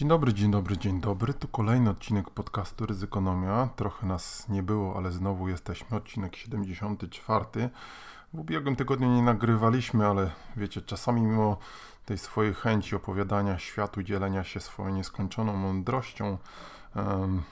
Dzień 0.00 0.08
dobry, 0.08 0.34
dzień 0.34 0.50
dobry, 0.50 0.78
dzień 0.78 1.00
dobry. 1.00 1.34
Tu 1.34 1.48
kolejny 1.48 1.90
odcinek 1.90 2.30
podcastu 2.30 2.86
Ryzykonomia. 2.86 3.68
Trochę 3.76 4.06
nas 4.06 4.48
nie 4.48 4.62
było, 4.62 4.96
ale 4.96 5.12
znowu 5.12 5.48
jesteśmy. 5.48 5.96
Odcinek 5.96 6.36
74. 6.36 7.44
W 8.32 8.38
ubiegłym 8.38 8.76
tygodniu 8.76 9.14
nie 9.14 9.22
nagrywaliśmy, 9.22 10.06
ale 10.06 10.30
wiecie, 10.56 10.82
czasami 10.82 11.22
mimo 11.22 11.56
tej 12.06 12.18
swojej 12.18 12.54
chęci 12.54 12.96
opowiadania 12.96 13.58
światu, 13.58 14.02
dzielenia 14.02 14.44
się 14.44 14.60
swoją 14.60 14.94
nieskończoną 14.94 15.56
mądrością, 15.56 16.38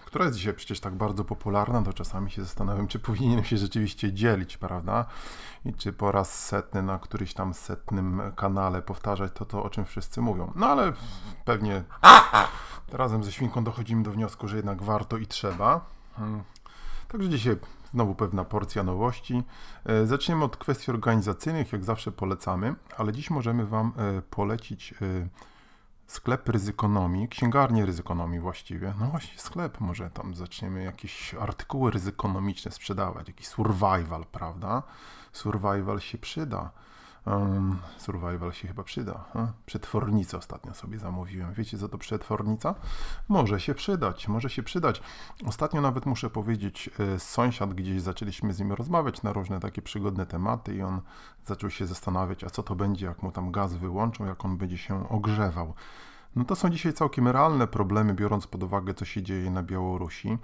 która 0.05 0.25
jest 0.25 0.37
dzisiaj 0.37 0.55
przecież 0.55 0.81
tak 0.81 0.95
bardzo 0.95 1.25
popularna, 1.25 1.83
to 1.83 1.93
czasami 1.93 2.31
się 2.31 2.43
zastanawiam, 2.43 2.89
czy 2.89 2.99
powinienem 2.99 3.45
się 3.45 3.57
rzeczywiście 3.57 4.13
dzielić, 4.13 4.57
prawda? 4.57 5.05
I 5.65 5.73
czy 5.73 5.93
po 5.93 6.13
raz 6.13 6.45
setny 6.47 6.83
na 6.83 6.99
którymś 6.99 7.35
tam 7.35 7.55
setnym 7.55 8.23
kanale 8.37 8.83
powtarzać 8.83 9.33
to, 9.35 9.45
to 9.45 9.63
o 9.63 9.71
czym 9.71 9.85
wszyscy 9.85 10.21
mówią. 10.21 10.53
No 10.57 10.67
ale 10.67 10.93
pewnie 11.45 11.83
razem 12.93 13.25
ze 13.25 13.33
Świnką 13.33 13.65
dochodzimy 13.65 14.03
do 14.03 14.11
wniosku, 14.11 14.49
że 14.49 14.57
jednak 14.57 14.83
warto 14.83 15.17
i 15.17 15.27
trzeba. 15.27 15.81
Także 17.09 17.29
dzisiaj 17.29 17.57
znowu 17.95 18.15
pewna 18.15 18.45
porcja 18.45 18.83
nowości. 18.83 19.43
E, 19.85 20.07
zaczniemy 20.07 20.45
od 20.45 20.57
kwestii 20.57 20.91
organizacyjnych, 20.91 21.73
jak 21.73 21.85
zawsze 21.85 22.13
polecamy, 22.13 22.75
ale 22.97 23.13
dziś 23.13 23.31
możemy 23.31 23.67
Wam 23.67 23.93
e, 23.97 24.23
polecić 24.23 24.93
e, 24.93 25.29
sklep 26.09 26.49
ryzykonomii, 26.49 27.29
księgarnię 27.29 27.87
ryzykonomii 27.87 28.41
właściwie. 28.41 28.95
No 29.01 29.07
właśnie, 29.07 29.39
sklep, 29.39 29.81
może 29.81 30.11
tam 30.11 30.35
zaczniemy 30.35 30.85
jakieś 30.85 31.35
artykuły 31.35 31.91
ryzykonomiczne 31.91 32.71
sprzedawać, 32.71 33.29
jakiś 33.29 33.47
survival, 33.47 34.25
prawda? 34.33 34.83
Survival 35.33 36.01
się 36.01 36.19
przyda. 36.19 36.71
Um, 37.31 37.79
survival 37.99 38.53
się 38.53 38.69
chyba 38.69 38.83
przyda. 38.83 39.25
He? 39.33 39.53
Przetwornicę 39.67 40.39
ostatnio 40.39 40.75
sobie 40.75 40.99
zamówiłem. 40.99 41.55
Wiecie 41.55 41.79
co 41.79 41.89
to 41.89 41.99
przetwornica? 41.99 42.75
Może 43.29 43.61
się 43.61 43.75
przydać, 43.75 44.29
może 44.29 44.51
się 44.51 44.63
przydać. 44.63 45.03
Ostatnio 45.47 45.81
nawet 45.81 46.07
muszę 46.07 46.31
powiedzieć, 46.31 46.91
e, 46.99 47.19
sąsiad 47.19 47.75
gdzieś 47.75 48.03
zaczęliśmy 48.03 48.53
z 48.53 48.59
nim 48.59 48.73
rozmawiać 48.73 49.23
na 49.23 49.33
różne 49.33 49.61
takie 49.61 49.83
przygodne 49.83 50.27
tematy 50.27 50.75
i 50.75 50.83
on 50.83 51.01
zaczął 51.45 51.71
się 51.71 51.87
zastanawiać, 51.87 52.45
a 52.45 52.51
co 52.51 52.63
to 52.63 52.75
będzie, 52.75 53.07
jak 53.07 53.23
mu 53.23 53.33
tam 53.33 53.53
gaz 53.53 53.75
wyłączą, 53.75 54.27
jak 54.27 54.45
on 54.45 54.57
będzie 54.57 54.79
się 54.79 55.09
ogrzewał. 55.09 55.75
No 56.37 56.45
to 56.45 56.57
są 56.57 56.71
dzisiaj 56.71 56.93
całkiem 56.93 57.29
realne 57.29 57.67
problemy, 57.67 58.15
biorąc 58.15 58.47
pod 58.47 58.63
uwagę, 58.63 58.95
co 58.95 59.05
się 59.05 59.23
dzieje 59.23 59.51
na 59.51 59.63
Białorusi. 59.63 60.39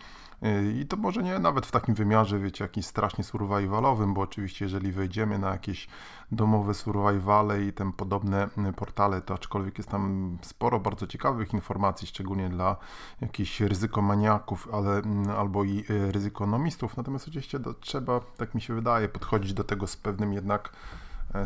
Y, 0.45 0.75
I 0.81 0.87
to 0.87 0.97
może 0.97 1.23
nie 1.23 1.39
nawet 1.39 1.67
w 1.67 1.71
takim 1.71 1.95
wymiarze, 1.95 2.39
wiecie, 2.39 2.65
jakimś 2.65 2.87
strasznie 2.87 3.25
survivalowym, 3.25 4.15
bo 4.15 4.21
oczywiście 4.21 4.65
jeżeli 4.65 4.93
wejdziemy 4.93 5.39
na 5.39 5.51
jakieś 5.51 5.89
domowe 6.33 6.75
survivale 6.75 7.65
i 7.65 7.73
tym 7.73 7.93
podobne 7.93 8.49
y, 8.69 8.73
portale, 8.73 9.21
to 9.21 9.35
aczkolwiek 9.35 9.79
jest 9.79 9.91
tam 9.91 10.37
sporo 10.43 10.81
bardzo 10.81 11.07
ciekawych 11.07 11.55
informacji, 11.55 12.09
szczególnie 12.09 12.49
dla 12.49 12.77
jakichś 13.21 13.61
ryzykomaniaków, 13.61 14.69
ale 14.73 14.99
mm, 14.99 15.31
albo 15.31 15.65
i 15.65 15.85
y, 15.91 16.13
ryzykonomistów. 16.13 16.97
Natomiast 16.97 17.29
oczywiście 17.29 17.61
to 17.61 17.75
trzeba, 17.75 18.21
tak 18.37 18.55
mi 18.55 18.61
się 18.61 18.75
wydaje, 18.75 19.09
podchodzić 19.09 19.55
do 19.55 19.65
tego 19.65 19.87
z 19.87 19.97
pewnym 19.97 20.33
jednak 20.33 20.73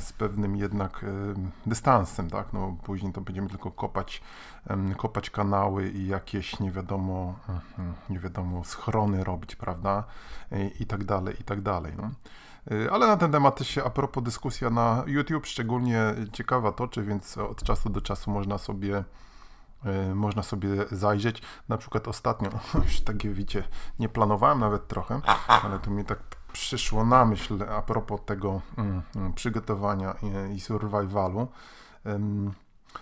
z 0.01 0.13
pewnym 0.13 0.57
jednak 0.57 1.05
e, 1.05 1.35
dystansem, 1.67 2.31
tak? 2.31 2.53
No, 2.53 2.77
później 2.83 3.13
to 3.13 3.21
będziemy 3.21 3.49
tylko 3.49 3.71
kopać, 3.71 4.23
kopać 4.97 5.31
kanały 5.31 5.89
i 5.89 6.07
jakieś 6.07 6.61
nie 6.61 6.71
wiadomo, 6.71 7.35
mhm, 7.49 7.95
nie 8.11 8.19
wiadomo 8.19 8.65
schrony 8.65 9.25
robić, 9.25 9.57
prawda? 9.57 10.05
I, 10.53 10.83
i 10.83 10.87
tak 10.87 11.05
dalej, 11.05 11.37
i 11.41 11.45
tak 11.45 11.61
dalej. 11.61 11.93
No. 11.97 12.11
E, 12.71 12.93
ale 12.93 13.07
na 13.07 13.17
ten 13.17 13.33
temat 13.33 13.57
też 13.57 13.69
się 13.69 13.85
a 13.85 13.91
propos 13.91 14.25
dyskusja 14.25 14.71
na 14.71 15.03
YouTube 15.07 15.47
szczególnie 15.47 16.15
ciekawa 16.33 16.73
toczy, 16.73 17.03
więc 17.03 17.39
od 17.39 17.63
czasu 17.63 17.91
do 17.91 18.01
czasu 18.01 18.31
można 18.31 18.59
sobie 18.59 19.05
można 20.15 20.43
sobie 20.43 20.69
zajrzeć. 20.91 21.43
Na 21.69 21.79
przykład 21.79 22.09
ostatnio, 22.09 22.51
już 22.85 23.01
takie 23.01 23.31
wiecie, 23.31 23.65
nie 23.99 24.09
planowałem 24.09 24.61
nawet 24.61 24.89
trochę, 24.89 25.21
ale 25.47 25.79
to 25.79 25.91
mi 25.91 26.05
tak 26.05 26.38
przyszło 26.53 27.05
na 27.05 27.25
myśl 27.25 27.65
a 27.69 27.83
propos 27.83 28.21
tego 28.27 28.61
mm, 28.79 29.03
mm, 29.17 29.33
przygotowania 29.33 30.15
i, 30.51 30.57
i 30.57 30.61
survivalu. 30.61 31.49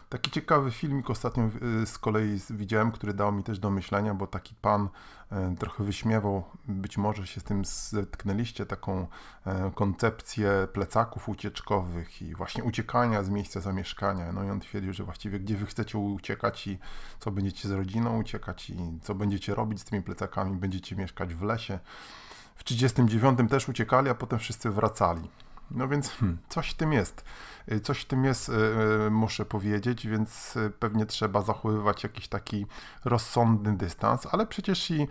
Taki 0.09 0.31
ciekawy 0.31 0.71
filmik 0.71 1.11
ostatnio 1.11 1.51
y, 1.83 1.87
z 1.87 1.99
kolei 1.99 2.41
widziałem, 2.51 2.93
który 2.93 3.15
dał 3.15 3.33
mi 3.33 3.43
też 3.43 3.59
do 3.59 3.71
myślenia, 3.71 4.15
bo 4.15 4.27
taki 4.27 4.55
pan 4.55 4.89
e, 5.31 5.55
trochę 5.59 5.85
wyśmiewał, 5.85 6.45
być 6.69 6.99
może 6.99 7.27
się 7.27 7.41
z 7.41 7.45
tym 7.45 7.65
zetknęliście, 7.65 8.67
taką 8.67 9.07
e, 9.47 9.71
koncepcję 9.75 10.69
plecaków 10.73 11.29
ucieczkowych 11.29 12.23
i 12.23 12.35
właśnie 12.35 12.65
uciekania 12.65 13.23
z 13.23 13.31
miejsca 13.31 13.61
zamieszkania. 13.61 14.33
No 14.33 14.45
i 14.45 14.51
on 14.51 14.61
twierdził, 14.61 14.93
że 14.93 15.05
właściwie 15.05 15.41
gdzie 15.41 15.57
wy 15.57 15.67
chcecie 15.67 15.99
uciekać 15.99 16.67
i 16.67 16.79
co 17.21 17.31
będziecie 17.31 17.69
z 17.69 17.73
rodziną 17.73 18.19
uciekać 18.19 18.71
i 18.71 18.99
co 19.03 19.15
będziecie 19.15 19.55
robić 19.55 19.81
z 19.81 19.85
tymi 19.85 20.03
plecakami, 20.03 20.57
będziecie 20.57 20.97
mieszkać 20.97 21.35
w 21.35 21.43
lesie 21.43 21.79
w 22.57 22.65
1939 22.65 23.51
też 23.51 23.69
uciekali, 23.69 24.09
a 24.09 24.15
potem 24.15 24.39
wszyscy 24.39 24.71
wracali. 24.71 25.29
No 25.71 25.89
więc 25.89 26.11
hmm, 26.11 26.39
coś 26.49 26.71
w 26.71 26.75
tym 26.75 26.93
jest. 26.93 27.25
Y, 27.73 27.81
coś 27.81 28.01
w 28.01 28.05
tym 28.05 28.25
jest, 28.25 28.49
yy, 28.49 29.11
muszę 29.11 29.45
powiedzieć, 29.45 30.07
więc 30.07 30.55
pewnie 30.79 31.07
trzeba 31.07 31.43
zachowywać 31.43 32.03
jakiś 32.03 32.29
taki 32.29 32.67
rozsądny 33.05 33.77
dystans, 33.77 34.27
ale 34.31 34.47
przecież 34.47 34.91
i 34.91 35.09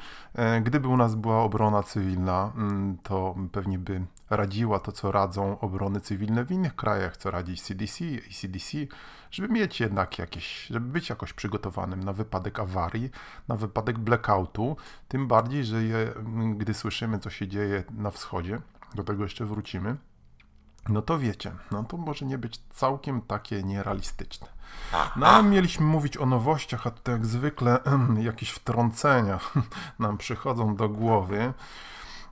gdyby 0.61 0.88
u 0.88 0.97
nas 0.97 1.16
była 1.16 1.43
obrona 1.43 1.83
cywilna, 1.83 2.53
yy, 2.57 2.97
to 3.03 3.35
pewnie 3.51 3.79
by 3.79 4.05
radziła 4.29 4.79
to, 4.79 4.91
co 4.91 5.11
radzą 5.11 5.59
obrony 5.59 6.01
cywilne 6.01 6.43
w 6.43 6.51
innych 6.51 6.75
krajach, 6.75 7.17
co 7.17 7.31
radzi 7.31 7.55
CDC 7.57 8.05
i 8.05 8.33
CDC, 8.33 8.77
żeby 9.31 9.53
mieć 9.53 9.79
jednak 9.79 10.19
jakieś, 10.19 10.67
żeby 10.67 10.87
być 10.87 11.09
jakoś 11.09 11.33
przygotowanym 11.33 12.03
na 12.03 12.13
wypadek 12.13 12.59
awarii, 12.59 13.09
na 13.47 13.55
wypadek 13.55 13.99
blackoutu, 13.99 14.77
tym 15.07 15.27
bardziej, 15.27 15.66
że 15.66 15.83
je, 15.83 16.13
gdy 16.55 16.73
słyszymy, 16.73 17.19
co 17.19 17.29
się 17.29 17.47
dzieje 17.47 17.83
na 17.91 18.11
wschodzie, 18.11 18.59
do 18.95 19.03
tego 19.03 19.23
jeszcze 19.23 19.45
wrócimy, 19.45 19.95
no 20.90 21.01
to 21.01 21.19
wiecie, 21.19 21.51
no 21.72 21.84
to 21.84 21.97
może 21.97 22.25
nie 22.25 22.38
być 22.38 22.57
całkiem 22.69 23.22
takie 23.22 23.63
nierealistyczne. 23.63 24.47
No 25.16 25.28
ale 25.28 25.44
mieliśmy 25.44 25.85
mówić 25.85 26.18
o 26.18 26.25
nowościach, 26.25 26.88
a 26.88 26.91
tutaj 26.91 27.16
jak 27.16 27.25
zwykle 27.25 27.79
jakieś 28.19 28.50
wtrącenia 28.50 29.40
nam 30.00 30.18
przychodzą 30.18 30.75
do 30.75 30.90
głowy. 30.90 31.53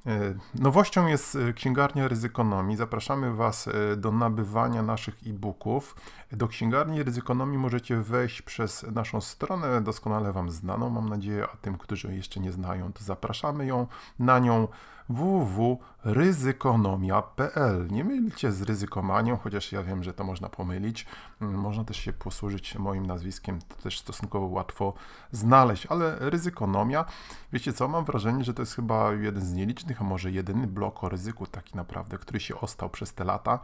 E, 0.06 0.34
nowością 0.56 1.08
jest 1.08 1.36
e, 1.36 1.54
księgarnia 1.54 2.08
ryzykonomii. 2.08 2.78
Zapraszamy 2.78 3.34
Was 3.34 3.68
e, 3.68 3.96
do 3.96 4.12
nabywania 4.12 4.84
naszych 4.84 5.16
e-booków. 5.28 5.96
Do 6.32 6.48
księgarni 6.48 7.04
ryzykonomii 7.04 7.58
możecie 7.58 7.98
wejść 7.98 8.42
przez 8.42 8.86
naszą 8.92 9.22
stronę, 9.22 9.82
doskonale 9.82 10.32
Wam 10.32 10.52
znaną, 10.52 10.90
mam 10.90 11.10
nadzieję, 11.10 11.48
a 11.54 11.58
tym, 11.58 11.78
którzy 11.78 12.16
jeszcze 12.16 12.40
nie 12.40 12.52
znają, 12.52 12.94
to 12.94 13.04
zapraszamy 13.04 13.66
ją 13.66 13.88
na 14.20 14.40
nią 14.40 14.68
www.ryzykonomia.pl. 15.14 17.88
Nie 17.92 18.04
mylcie 18.04 18.52
z 18.52 18.62
ryzykomanią, 18.62 19.38
chociaż 19.38 19.72
ja 19.72 19.84
wiem, 19.84 20.04
że 20.04 20.14
to 20.14 20.24
można 20.24 20.50
pomylić. 20.50 21.06
Mm, 21.42 21.56
można 21.56 21.84
też 21.84 21.98
się 21.98 22.14
posłużyć 22.14 22.76
moim 22.76 23.06
nazwiskiem, 23.06 23.60
to 23.62 23.76
też 23.76 24.00
stosunkowo 24.00 24.46
łatwo 24.46 24.94
znaleźć, 25.32 25.86
ale 25.86 26.16
ryzykonomia, 26.20 27.06
wiecie 27.54 27.74
co, 27.74 27.88
mam 27.88 28.06
wrażenie, 28.06 28.44
że 28.44 28.54
to 28.54 28.62
jest 28.62 28.76
chyba 28.76 29.14
jeden 29.14 29.46
z 29.46 29.54
nielicznych, 29.54 30.02
a 30.02 30.04
może 30.04 30.32
jedyny 30.32 30.68
blok 30.68 31.04
o 31.04 31.10
ryzyku 31.10 31.48
taki 31.48 31.78
naprawdę, 31.78 32.18
który 32.18 32.40
się 32.40 32.60
ostał 32.60 32.90
przez 32.90 33.14
te 33.14 33.24
lata. 33.24 33.60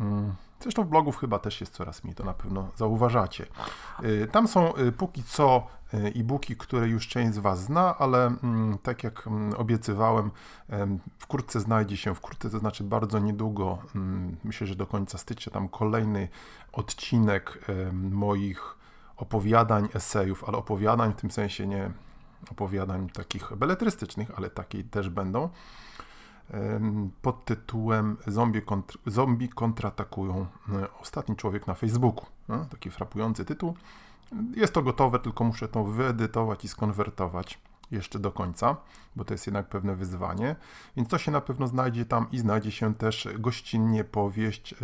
Mm, 0.00 0.34
zresztą 0.60 0.84
blogów 0.84 1.16
chyba 1.16 1.38
też 1.38 1.60
jest 1.60 1.74
coraz 1.74 2.04
mniej, 2.04 2.14
to 2.14 2.24
na 2.24 2.34
pewno 2.34 2.68
zauważacie. 2.76 3.46
Y, 4.04 4.28
tam 4.32 4.48
są 4.48 4.76
y, 4.76 4.92
póki 4.92 5.24
co 5.24 5.66
y, 5.94 5.96
e-booki, 5.96 6.56
które 6.56 6.88
już 6.88 7.08
część 7.08 7.34
z 7.34 7.38
Was 7.38 7.62
zna, 7.62 7.98
ale 7.98 8.26
mm, 8.26 8.78
tak 8.78 9.04
jak 9.04 9.26
mm, 9.26 9.54
obiecywałem, 9.56 10.30
wkrótce 11.18 11.60
znajdzie 11.60 11.96
się, 11.96 12.14
wkrótce 12.14 12.50
to 12.50 12.58
znaczy 12.58 12.84
bardzo 12.84 13.18
niedługo, 13.18 13.78
myślę, 14.44 14.66
że 14.66 14.76
do 14.76 14.86
końca 14.86 15.18
stycznia, 15.18 15.52
tam 15.52 15.68
kolejny 15.68 16.28
odcinek 16.72 17.64
moich 17.92 18.76
opowiadań, 19.16 19.88
esejów, 19.94 20.44
ale 20.44 20.58
opowiadań 20.58 21.12
w 21.12 21.16
tym 21.16 21.30
sensie 21.30 21.66
nie 21.66 21.90
opowiadań 22.50 23.08
takich 23.08 23.56
beletrystycznych, 23.56 24.30
ale 24.36 24.50
takie 24.50 24.84
też 24.84 25.08
będą 25.08 25.48
pod 27.22 27.44
tytułem 27.44 28.16
Zombie, 28.26 28.62
kontr 28.62 28.98
Zombie 29.06 29.48
kontratakują 29.48 30.46
e, 30.72 30.92
ostatni 31.00 31.36
człowiek 31.36 31.66
na 31.66 31.74
Facebooku. 31.74 32.26
No, 32.48 32.64
taki 32.64 32.90
frapujący 32.90 33.44
tytuł. 33.44 33.74
Jest 34.56 34.72
to 34.74 34.82
gotowe, 34.82 35.18
tylko 35.18 35.44
muszę 35.44 35.68
to 35.68 35.84
wyedytować 35.84 36.64
i 36.64 36.68
skonwertować. 36.68 37.58
jeszcze 37.90 38.18
do 38.18 38.32
końca, 38.32 38.76
bo 39.16 39.24
to 39.24 39.34
jest 39.34 39.46
jednak 39.46 39.68
pewne 39.68 39.96
wyzwanie. 39.96 40.56
Więc 40.96 41.08
to 41.08 41.18
się 41.18 41.30
na 41.30 41.40
pewno 41.40 41.66
znajdzie 41.66 42.04
tam 42.04 42.26
i 42.32 42.38
znajdzie 42.38 42.70
się 42.70 42.94
też 42.94 43.28
gościnnie 43.38 44.04
powieść 44.04 44.74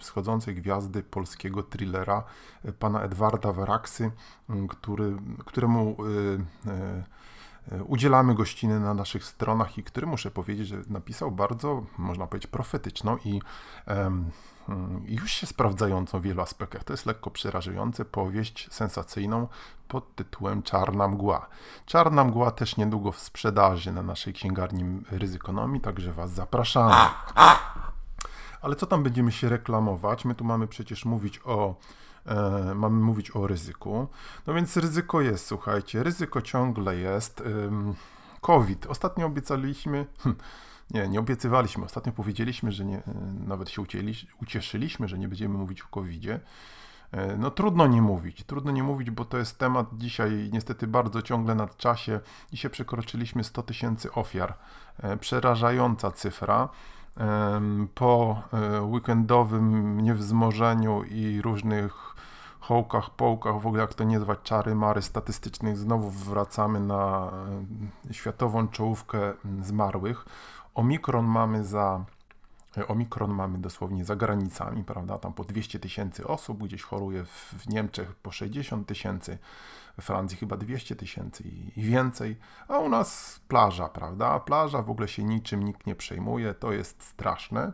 wschodzącej 0.00 0.54
gwiazdy 0.54 1.02
polskiego 1.02 1.62
thrillera 1.62 2.24
e, 2.64 2.72
pana 2.72 3.02
Edwarda 3.02 3.52
Waraksy, 3.52 4.10
który, 4.68 5.16
któremu 5.44 5.96
e, 6.66 7.04
udzielamy 7.86 8.34
gościny 8.34 8.80
na 8.80 8.94
naszych 8.94 9.24
stronach 9.24 9.78
i 9.78 9.82
który 9.82 10.06
muszę 10.06 10.30
powiedzieć, 10.30 10.68
że 10.68 10.76
napisał 10.88 11.30
bardzo, 11.30 11.82
można 11.98 12.26
powiedzieć, 12.26 12.50
profetyczną 12.50 13.16
i 13.24 13.40
Mm, 14.68 15.02
już 15.06 15.32
się 15.32 15.46
sprawdzającą 15.46 16.20
w 16.20 16.22
wielu 16.22 16.42
aspektach. 16.42 16.84
To 16.84 16.92
jest 16.92 17.06
lekko 17.06 17.30
przerażające, 17.30 18.04
powieść 18.04 18.68
sensacyjną 18.72 19.48
pod 19.88 20.14
tytułem 20.14 20.62
Czarna 20.62 21.08
Mgła. 21.08 21.46
Czarna 21.86 22.24
Mgła 22.24 22.50
też 22.50 22.76
niedługo 22.76 23.12
w 23.12 23.18
sprzedaży 23.18 23.92
na 23.92 24.02
naszej 24.02 24.32
księgarni 24.32 25.02
Ryzykonomii, 25.10 25.80
także 25.80 26.12
Was 26.12 26.30
zapraszamy. 26.30 26.94
Ale 28.62 28.76
co 28.76 28.86
tam 28.86 29.02
będziemy 29.02 29.32
się 29.32 29.48
reklamować? 29.48 30.24
My 30.24 30.34
tu 30.34 30.44
mamy 30.44 30.66
przecież 30.66 31.04
mówić 31.04 31.40
o 31.44 31.74
e, 32.26 32.74
mamy 32.74 33.00
mówić 33.00 33.36
o 33.36 33.46
ryzyku. 33.46 34.08
No 34.46 34.54
więc 34.54 34.76
ryzyko 34.76 35.20
jest, 35.20 35.46
słuchajcie, 35.46 36.02
ryzyko 36.02 36.42
ciągle 36.42 36.96
jest. 36.96 37.42
COVID. 38.44 38.86
Ostatnio 38.86 39.26
obiecaliśmy, 39.26 40.06
hm, 40.18 40.36
nie, 40.90 41.08
nie 41.08 41.20
obiecywaliśmy. 41.20 41.84
Ostatnio 41.84 42.12
powiedzieliśmy, 42.12 42.72
że 42.72 42.84
nie, 42.84 42.98
e, 42.98 43.02
nawet 43.46 43.70
się 43.70 43.82
ucieszyliśmy, 44.42 45.08
że 45.08 45.18
nie 45.18 45.28
będziemy 45.28 45.58
mówić 45.58 45.82
o 45.82 45.86
COVID-zie. 45.88 46.40
E, 47.12 47.36
no 47.36 47.50
trudno 47.50 47.86
nie 47.86 48.02
mówić, 48.02 48.44
trudno 48.44 48.72
nie 48.72 48.82
mówić, 48.82 49.10
bo 49.10 49.24
to 49.24 49.38
jest 49.38 49.58
temat 49.58 49.86
dzisiaj 49.92 50.50
niestety 50.52 50.86
bardzo 50.86 51.22
ciągle 51.22 51.54
nad 51.54 51.76
czasie. 51.76 52.20
Dzisiaj 52.52 52.70
przekroczyliśmy 52.70 53.44
100 53.44 53.62
tysięcy 53.62 54.12
ofiar. 54.12 54.54
Przerażająca 55.20 56.10
cyfra. 56.10 56.68
Po 57.94 58.42
weekendowym 58.82 60.00
niewzmożeniu 60.00 61.02
i 61.02 61.42
różnych 61.42 62.14
hołkach, 62.60 63.10
połkach, 63.10 63.60
w 63.60 63.66
ogóle 63.66 63.82
jak 63.82 63.94
to 63.94 64.04
nie 64.04 64.20
zwać, 64.20 64.38
czary, 64.42 64.74
mary 64.74 65.02
statystycznych, 65.02 65.78
znowu 65.78 66.10
wracamy 66.10 66.80
na 66.80 67.30
światową 68.10 68.68
czołówkę 68.68 69.32
zmarłych. 69.62 70.24
Omikron 70.74 71.26
mamy 71.26 71.64
za 71.64 72.04
Omikron 72.88 73.34
mamy 73.34 73.58
dosłownie 73.58 74.04
za 74.04 74.16
granicami, 74.16 74.84
prawda? 74.84 75.18
Tam 75.18 75.32
po 75.32 75.44
200 75.44 75.78
tysięcy 75.78 76.26
osób, 76.26 76.64
gdzieś 76.64 76.82
choruje 76.82 77.24
w 77.24 77.68
Niemczech 77.68 78.14
po 78.14 78.32
60 78.32 78.88
tysięcy, 78.88 79.38
we 79.96 80.02
Francji 80.02 80.38
chyba 80.38 80.56
200 80.56 80.96
tysięcy 80.96 81.44
i 81.76 81.82
więcej, 81.82 82.36
a 82.68 82.78
u 82.78 82.88
nas 82.88 83.40
plaża, 83.48 83.88
prawda? 83.88 84.40
Plaża 84.40 84.82
w 84.82 84.90
ogóle 84.90 85.08
się 85.08 85.24
niczym 85.24 85.62
nikt 85.62 85.86
nie 85.86 85.94
przejmuje, 85.94 86.54
to 86.54 86.72
jest 86.72 87.02
straszne. 87.02 87.72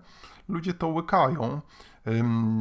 Ludzie 0.49 0.75
to 0.75 0.89
łykają. 0.89 1.61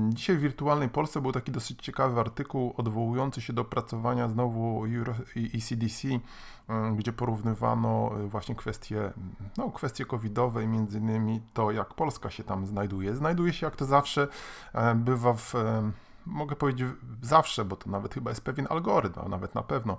Dzisiaj 0.09 0.38
w 0.38 0.39
Wirtualnej 0.39 0.89
Polsce 0.89 1.21
był 1.21 1.31
taki 1.31 1.51
dosyć 1.51 1.81
ciekawy 1.81 2.19
artykuł 2.19 2.73
odwołujący 2.77 3.41
się 3.41 3.53
do 3.53 3.65
pracowania 3.65 4.29
znowu 4.29 4.83
ECDC, 5.53 6.07
gdzie 6.95 7.13
porównywano 7.13 8.11
y, 8.19 8.27
właśnie 8.27 8.56
kwestie, 8.56 9.13
no, 9.57 9.71
kwestie 9.71 10.06
covidowe 10.06 10.67
między 10.67 10.97
innymi 10.97 11.41
to, 11.53 11.71
jak 11.71 11.94
Polska 11.94 12.29
się 12.29 12.44
tam 12.44 12.67
znajduje. 12.67 13.15
Znajduje 13.15 13.53
się 13.53 13.65
jak 13.65 13.75
to 13.75 13.85
zawsze 13.85 14.27
e, 14.73 14.95
bywa 14.95 15.33
w, 15.33 15.56
e, 15.56 15.91
mogę 16.30 16.56
powiedzieć 16.56 16.88
zawsze, 17.22 17.66
bo 17.66 17.76
to 17.76 17.90
nawet 17.90 18.14
chyba 18.14 18.31
jest 18.31 18.42
pewien 18.42 18.68
algorytm, 18.70 19.20
a 19.26 19.30
nawet 19.30 19.56
na 19.56 19.64
pewno 19.64 19.98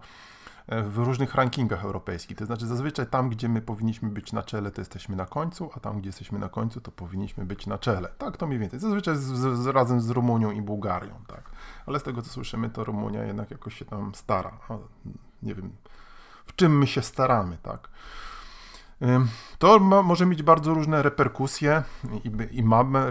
e, 0.67 0.83
w 0.83 0.99
różnych 0.99 1.35
rankingach 1.35 1.85
europejskich. 1.85 2.37
To 2.37 2.47
znaczy 2.47 2.67
zazwyczaj 2.67 3.07
tam, 3.07 3.29
gdzie 3.29 3.49
my 3.49 3.61
powinniśmy 3.63 4.09
być 4.09 4.33
na 4.33 4.43
czele, 4.43 4.71
to 4.71 4.81
jesteśmy 4.81 5.17
na 5.17 5.27
końcu, 5.27 5.71
a 5.75 5.81
tam, 5.81 5.99
gdzie 6.01 6.09
jesteśmy 6.09 6.39
na 6.39 6.49
końcu, 6.49 6.81
to 6.81 6.91
powinniśmy 6.91 7.45
być 7.45 7.67
na 7.67 7.79
czele. 7.79 8.09
Tak, 8.19 8.37
to 8.37 8.47
mniej 8.47 8.59
więcej. 8.59 8.81
Zazwyczaj 8.81 9.17
z, 9.17 9.23
z, 9.59 9.67
razem 9.67 10.01
z 10.01 10.11
Rumunią 10.11 10.51
i 10.51 10.63
Bułgarią, 10.63 11.15
tak. 11.27 11.51
Ale 11.87 12.01
z 12.01 12.03
tego, 12.03 12.23
co 12.23 12.31
słyszymy, 12.31 12.71
to 12.71 12.85
Rumunia 12.85 13.25
jednak 13.25 13.51
jakoś 13.51 13.79
się 13.79 13.85
tam 13.85 14.15
stara. 14.15 14.59
nie 15.43 15.55
wiem, 15.55 15.73
w 16.47 16.57
czym 16.57 16.79
my 16.79 16.87
się 16.87 17.03
staramy, 17.03 17.59
tak. 17.63 17.89
To 19.59 19.79
ma, 19.79 20.03
może 20.03 20.27
mieć 20.27 20.43
bardzo 20.43 20.75
różne 20.75 21.03
reperkusje 21.03 21.83
i, 22.25 22.59
i 22.59 22.63
mamy 22.63 23.11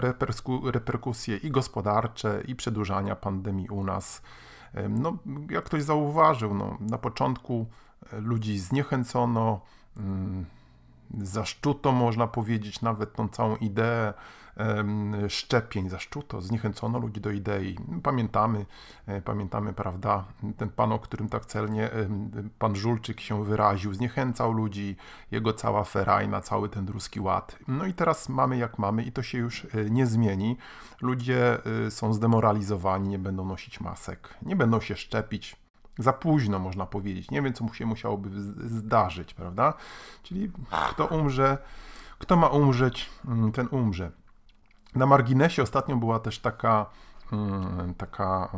reperkusje 0.64 1.36
i 1.36 1.50
gospodarcze, 1.50 2.42
i 2.48 2.54
przedłużania 2.54 3.16
pandemii 3.16 3.68
u 3.68 3.84
nas. 3.84 4.22
No, 4.88 5.16
jak 5.50 5.64
ktoś 5.64 5.82
zauważył, 5.82 6.54
no, 6.54 6.76
na 6.80 6.98
początku 6.98 7.66
e, 8.12 8.20
ludzi 8.20 8.58
zniechęcono, 8.58 9.60
zaszczuto, 11.18 11.92
można 11.92 12.26
powiedzieć, 12.26 12.82
nawet 12.82 13.12
tą 13.12 13.28
całą 13.28 13.56
ideę 13.56 14.14
szczepień, 15.28 15.88
zaszczuto, 15.88 16.40
zniechęcono 16.40 16.98
ludzi 16.98 17.20
do 17.20 17.30
idei. 17.30 17.76
Pamiętamy, 18.02 18.66
e, 19.06 19.22
pamiętamy, 19.22 19.72
prawda, 19.72 20.24
ten 20.56 20.68
pan, 20.68 20.92
o 20.92 20.98
którym 20.98 21.28
tak 21.28 21.46
celnie 21.46 21.90
pan 22.58 22.76
Żulczyk 22.76 23.20
się 23.20 23.44
wyraził, 23.44 23.94
zniechęcał 23.94 24.52
ludzi, 24.52 24.96
jego 25.30 25.52
cała 25.52 25.84
ferajna, 25.84 26.40
cały 26.40 26.68
ten 26.68 26.88
ruski 26.88 27.20
ład. 27.20 27.58
No 27.68 27.86
i 27.86 27.94
teraz 27.94 28.28
mamy 28.28 28.56
jak 28.56 28.78
mamy 28.78 29.02
i 29.02 29.12
to 29.12 29.22
się 29.22 29.38
już 29.38 29.64
e, 29.64 29.90
nie 29.90 30.06
zmieni. 30.06 30.56
Ludzie 31.00 31.58
e, 31.86 31.90
są 31.90 32.12
zdemoralizowani, 32.12 33.08
nie 33.08 33.18
będą 33.18 33.44
nosić 33.44 33.80
masek, 33.80 34.34
nie 34.42 34.56
będą 34.56 34.80
się 34.80 34.96
szczepić, 34.96 35.56
za 35.98 36.12
późno, 36.12 36.58
można 36.58 36.86
powiedzieć. 36.86 37.30
Nie 37.30 37.42
wiem, 37.42 37.52
co 37.52 37.64
mu 37.64 37.74
się 37.74 37.86
musiałoby 37.86 38.30
zdarzyć, 38.68 39.34
prawda? 39.34 39.74
Czyli 40.22 40.52
kto 40.90 41.06
umrze, 41.06 41.58
kto 42.18 42.36
ma 42.36 42.48
umrzeć, 42.48 43.10
mm, 43.24 43.52
ten 43.52 43.68
umrze. 43.70 44.10
Na 44.94 45.06
marginesie 45.06 45.62
ostatnio 45.62 45.96
była 45.96 46.18
też 46.18 46.38
taka, 46.38 46.86
mm, 47.32 47.94
taka 47.94 48.48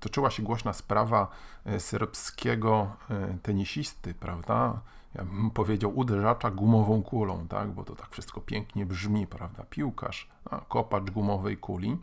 toczyła 0.00 0.30
się 0.30 0.42
głośna 0.42 0.72
sprawa 0.72 1.28
e, 1.64 1.80
serbskiego 1.80 2.96
e, 3.10 3.38
tenisisty, 3.42 4.14
prawda? 4.14 4.80
Ja 5.14 5.24
bym 5.24 5.50
powiedział 5.50 5.98
uderzacza 5.98 6.50
gumową 6.50 7.02
kulą, 7.02 7.48
tak? 7.48 7.70
Bo 7.70 7.84
to 7.84 7.94
tak 7.94 8.10
wszystko 8.10 8.40
pięknie 8.40 8.86
brzmi, 8.86 9.26
prawda? 9.26 9.64
Piłkarz, 9.70 10.28
kopacz 10.68 11.10
gumowej 11.10 11.56
kuli. 11.56 11.98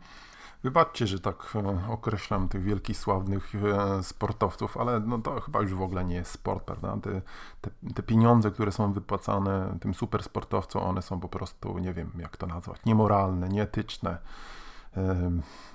Wybaczcie, 0.62 1.06
że 1.06 1.20
tak 1.20 1.52
e, 1.54 1.92
określam 1.92 2.48
tych 2.48 2.62
wielkich, 2.62 2.96
sławnych 2.96 3.52
e, 3.54 4.02
sportowców, 4.02 4.76
ale 4.76 5.00
no 5.00 5.18
to 5.18 5.40
chyba 5.40 5.60
już 5.60 5.74
w 5.74 5.82
ogóle 5.82 6.04
nie 6.04 6.14
jest 6.14 6.30
sport, 6.30 6.64
prawda? 6.64 6.96
Te, 7.02 7.22
te, 7.60 7.70
te 7.94 8.02
pieniądze, 8.02 8.50
które 8.50 8.72
są 8.72 8.92
wypłacane 8.92 9.78
tym 9.80 9.94
super 9.94 10.22
sportowcom, 10.22 10.82
one 10.82 11.02
są 11.02 11.20
po 11.20 11.28
prostu, 11.28 11.78
nie 11.78 11.94
wiem 11.94 12.10
jak 12.18 12.36
to 12.36 12.46
nazwać, 12.46 12.80
niemoralne, 12.86 13.48
nieetyczne, 13.48 14.18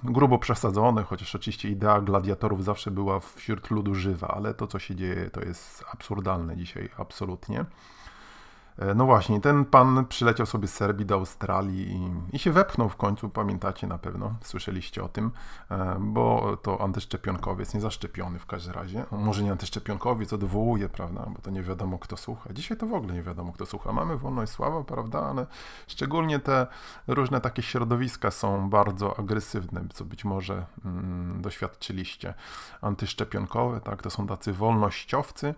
grubo 0.04 0.38
przesadzone, 0.38 1.04
chociaż 1.04 1.36
oczywiście 1.36 1.70
idea 1.70 2.02
gladiatorów 2.02 2.64
zawsze 2.64 2.92
była 2.92 3.20
wśród 3.20 3.72
ludu 3.72 3.96
żywa, 3.96 4.28
ale 4.28 4.54
to, 4.54 4.68
co 4.68 4.80
się 4.80 4.96
dzieje, 4.96 5.30
to 5.30 5.42
jest 5.42 5.84
absurdalne 5.92 6.58
dzisiaj, 6.58 6.90
absolutnie. 6.98 7.66
E, 8.80 8.94
no 8.94 9.06
właśnie, 9.06 9.42
ten 9.42 9.66
pan 9.66 10.06
przyleciał 10.06 10.46
sobie 10.46 10.68
z 10.68 10.74
Serbii 10.74 11.06
do 11.06 11.16
Australii 11.16 11.92
i, 11.92 12.36
i, 12.36 12.40
się 12.40 12.52
wepchnął 12.52 12.90
w 12.90 12.96
końcu, 12.96 13.30
pamiętacie 13.30 13.88
na 13.88 13.98
pewno, 13.98 14.36
słyszeliście 14.42 15.04
o 15.04 15.10
tym, 15.10 15.32
e, 15.72 15.98
bo 16.00 16.58
to 16.62 16.82
antyszczepionkowiec, 16.82 17.74
niezaszczepiony 17.74 18.40
w 18.40 18.46
każdym 18.46 18.74
razie. 18.74 19.06
Może 19.12 19.44
nie 19.44 19.52
antyszczepionkowiec, 19.52 20.34
odwołuje, 20.34 20.90
prawda, 20.90 21.26
bo 21.36 21.42
to 21.42 21.52
nie 21.52 21.62
wiadomo 21.62 22.00
kto 22.00 22.18
słucha. 22.18 22.54
Dzisiaj 22.54 22.78
to 22.78 22.88
w 22.88 22.94
ogóle 22.94 23.14
nie 23.14 23.24
wiadomo 23.24 23.54
kto 23.54 23.66
słucha. 23.66 23.92
Mamy 23.92 24.18
wolność 24.18 24.52
sława, 24.52 24.84
prawda, 24.84 25.24
ale 25.26 25.46
szczególnie 25.88 26.40
te 26.40 26.68
różne 27.08 27.42
takie 27.42 27.62
środowiska 27.62 28.32
są 28.32 28.70
bardzo 28.70 29.20
agresywne, 29.20 29.82
co 29.94 30.06
być 30.06 30.26
może 30.26 30.66
mm, 30.86 31.42
doświadczyliście. 31.42 32.34
Antyszczepionkowe, 32.82 33.82
tak, 33.82 34.02
to 34.02 34.10
są 34.10 34.28
tacy 34.28 34.54
wolnościowcy, 34.54 35.56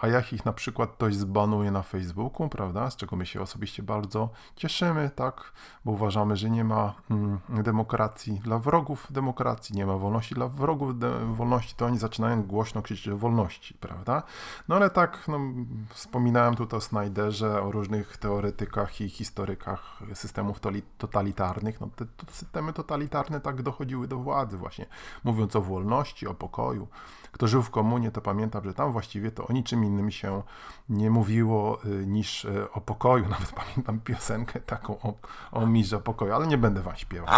a 0.00 0.08
jak 0.08 0.32
ich 0.32 0.44
na 0.44 0.52
przykład 0.52 0.90
ktoś 0.92 1.14
zbanuje 1.14 1.70
na 1.70 1.82
Facebooku, 1.82 2.39
prawda, 2.48 2.90
z 2.90 2.96
czego 2.96 3.16
my 3.16 3.26
się 3.26 3.40
osobiście 3.40 3.82
bardzo 3.82 4.28
cieszymy, 4.56 5.10
tak, 5.14 5.52
bo 5.84 5.92
uważamy, 5.92 6.36
że 6.36 6.50
nie 6.50 6.64
ma 6.64 6.94
mm, 7.10 7.38
demokracji 7.48 8.40
dla 8.44 8.58
wrogów 8.58 9.06
demokracji, 9.10 9.76
nie 9.76 9.86
ma 9.86 9.96
wolności 9.96 10.34
dla 10.34 10.48
wrogów 10.48 10.94
wolności, 11.36 11.74
to 11.76 11.86
oni 11.86 11.98
zaczynają 11.98 12.42
głośno 12.42 12.82
krzyczeć 12.82 13.08
o 13.08 13.16
wolności, 13.16 13.74
prawda. 13.74 14.22
No 14.68 14.76
ale 14.76 14.90
tak, 14.90 15.28
no, 15.28 15.40
wspominałem 15.88 16.54
tutaj 16.54 16.78
o 16.78 16.80
Snyderze, 16.80 17.62
o 17.62 17.70
różnych 17.70 18.16
teoretykach 18.16 19.00
i 19.00 19.08
historykach 19.08 20.00
systemów 20.14 20.60
totalitarnych, 20.98 21.80
no 21.80 21.88
te, 21.96 22.06
te 22.06 22.32
systemy 22.32 22.72
totalitarne 22.72 23.40
tak 23.40 23.62
dochodziły 23.62 24.08
do 24.08 24.16
władzy 24.16 24.56
właśnie, 24.56 24.86
mówiąc 25.24 25.56
o 25.56 25.60
wolności, 25.60 26.26
o 26.26 26.34
pokoju, 26.34 26.88
kto 27.32 27.48
żył 27.48 27.62
w 27.62 27.70
komunie, 27.70 28.10
to 28.10 28.20
pamiętam, 28.20 28.64
że 28.64 28.74
tam 28.74 28.92
właściwie 28.92 29.30
to 29.30 29.46
o 29.46 29.52
niczym 29.52 29.84
innym 29.84 30.10
się 30.10 30.42
nie 30.88 31.10
mówiło 31.10 31.84
y, 31.84 32.06
niż 32.06 32.44
y, 32.44 32.72
o 32.72 32.80
pokoju. 32.80 33.28
Nawet 33.38 33.52
pamiętam 33.52 34.00
piosenkę 34.00 34.60
taką 34.60 35.00
o, 35.00 35.14
o 35.52 35.66
mirze, 35.66 36.00
pokoju, 36.00 36.32
ale 36.32 36.46
nie 36.46 36.58
będę 36.58 36.82
wam 36.82 36.96
śpiewał. 36.96 37.28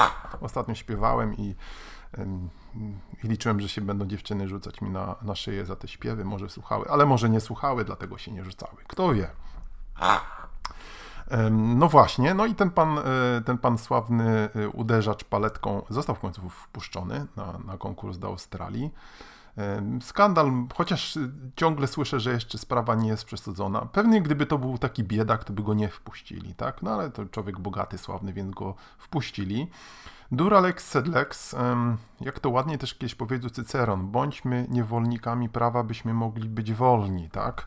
Ostatnio 0.41 0.75
śpiewałem 0.75 1.37
i 1.37 1.55
i 3.25 3.29
liczyłem, 3.29 3.61
że 3.61 3.69
się 3.69 3.81
będą 3.81 4.07
dziewczyny 4.07 4.49
rzucać 4.49 4.81
mi 4.81 4.91
na, 4.91 5.17
na 5.23 5.35
szyję 5.35 5.67
za 5.67 5.77
te 5.77 5.89
śpiewy. 5.89 6.25
Może 6.25 6.49
słuchały, 6.49 6.91
ale 6.91 7.07
może 7.07 7.31
nie 7.31 7.41
słuchały, 7.41 7.85
dlatego 7.85 8.19
się 8.19 8.33
nie 8.33 8.45
rzucały. 8.45 8.77
Kto 8.87 9.15
wie. 9.15 9.31
No 11.51 11.89
właśnie, 11.89 12.35
no 12.35 12.47
i 12.47 12.55
ten 12.55 12.71
pan, 12.71 12.99
e, 12.99 13.03
ten 13.45 13.59
pan 13.59 13.79
sławny 13.79 14.49
uderzacz 14.73 15.25
paletką 15.25 15.83
został 15.89 16.17
w 16.17 16.19
końcu 16.19 16.49
wpuszczony 16.49 17.27
na, 17.37 17.59
na 17.67 17.79
konkurs 17.79 18.19
do 18.19 18.29
Australii. 18.29 18.91
Skandal, 20.01 20.53
chociaż 20.75 21.19
ciągle 21.57 21.87
słyszę, 21.87 22.21
że 22.21 22.33
jeszcze 22.33 22.59
sprawa 22.59 22.95
nie 22.95 23.09
jest 23.09 23.25
przesadzona. 23.25 23.81
Pewnie 23.81 24.23
gdyby 24.23 24.47
to 24.47 24.59
był 24.59 24.79
taki 24.79 25.05
biedak, 25.05 25.45
to 25.45 25.53
by 25.53 25.63
go 25.63 25.75
nie 25.75 25.89
wpuścili, 25.89 26.55
tak? 26.55 26.83
No 26.83 26.91
ale 26.91 27.11
to 27.11 27.27
człowiek 27.27 27.61
bogaty, 27.61 27.99
sławny, 27.99 28.33
więc 28.33 28.55
go 28.55 28.75
wpuścili. 28.99 29.71
Duralex 30.33 30.89
sedlex, 30.89 31.57
jak 32.21 32.41
to 32.41 32.51
ładnie 32.51 32.79
też 32.79 32.95
kiedyś 32.95 33.15
powiedział 33.15 33.51
Cyceron, 33.51 34.11
bądźmy 34.11 34.67
niewolnikami 34.71 35.49
prawa, 35.49 35.83
byśmy 35.83 36.15
mogli 36.15 36.49
być 36.49 36.73
wolni, 36.73 37.31
tak? 37.31 37.67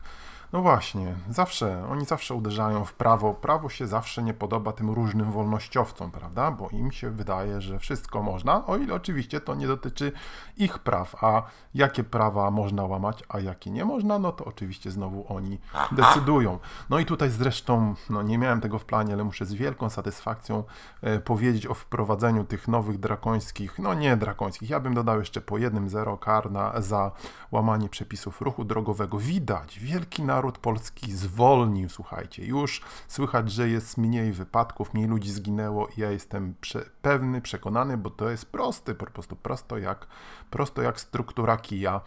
No 0.52 0.62
właśnie, 0.62 1.14
zawsze, 1.30 1.86
oni 1.90 2.04
zawsze 2.04 2.34
uderzają 2.34 2.84
w 2.84 2.92
prawo. 2.94 3.34
Prawo 3.34 3.68
się 3.68 3.86
zawsze 3.86 4.22
nie 4.22 4.34
podoba 4.34 4.72
tym 4.72 4.90
różnym 4.90 5.32
wolnościowcom, 5.32 6.10
prawda? 6.10 6.50
Bo 6.50 6.68
im 6.68 6.92
się 6.92 7.10
wydaje, 7.10 7.60
że 7.60 7.78
wszystko 7.78 8.22
można, 8.22 8.66
o 8.66 8.76
ile 8.76 8.94
oczywiście 8.94 9.40
to 9.40 9.54
nie 9.54 9.66
dotyczy 9.66 10.12
ich 10.56 10.78
praw. 10.78 11.24
A 11.24 11.42
jakie 11.74 12.04
prawa 12.04 12.50
można 12.50 12.84
łamać, 12.84 13.24
a 13.28 13.40
jakie 13.40 13.70
nie 13.70 13.84
można, 13.84 14.18
no 14.18 14.32
to 14.32 14.44
oczywiście 14.44 14.90
znowu 14.90 15.24
oni 15.28 15.58
decydują. 15.92 16.58
No 16.90 16.98
i 16.98 17.06
tutaj 17.06 17.30
zresztą, 17.30 17.94
no 18.10 18.22
nie 18.22 18.38
miałem 18.38 18.60
tego 18.60 18.78
w 18.78 18.84
planie, 18.84 19.14
ale 19.14 19.24
muszę 19.24 19.46
z 19.46 19.54
wielką 19.54 19.90
satysfakcją 19.90 20.64
e, 21.02 21.18
powiedzieć 21.20 21.66
o 21.66 21.74
wprowadzeniu 21.74 22.44
tych 22.44 22.68
nowych 22.68 22.98
drakońskich, 22.98 23.78
no 23.78 23.94
nie 23.94 24.16
drakońskich, 24.16 24.70
ja 24.70 24.80
bym 24.80 24.94
dodał 24.94 25.18
jeszcze 25.18 25.40
po 25.40 25.58
jednym 25.58 25.88
zero 25.88 26.16
kar 26.16 26.50
na, 26.50 26.80
za 26.80 27.10
łamanie 27.52 27.88
przepisów 27.88 28.40
ruchu 28.40 28.64
drogowego. 28.64 29.18
Widać, 29.18 29.78
wielki 29.78 30.22
naród 30.22 30.35
naród 30.36 30.58
polski 30.58 31.12
zwolnił, 31.12 31.88
słuchajcie. 31.88 32.44
Już 32.44 32.80
słychać, 33.08 33.52
że 33.52 33.68
jest 33.68 33.98
mniej 33.98 34.32
wypadków, 34.32 34.94
mniej 34.94 35.06
ludzi 35.06 35.30
zginęło 35.30 35.88
i 35.96 36.00
ja 36.00 36.10
jestem 36.10 36.54
prze 36.60 36.84
pewny, 37.02 37.40
przekonany, 37.40 37.96
bo 37.96 38.10
to 38.10 38.30
jest 38.30 38.52
prosty, 38.52 38.94
po 38.94 39.06
prostu 39.06 39.36
prosto 39.36 39.78
jak, 39.78 40.06
prosto 40.50 40.82
jak 40.82 41.00
struktura 41.00 41.56
kija, 41.56 42.00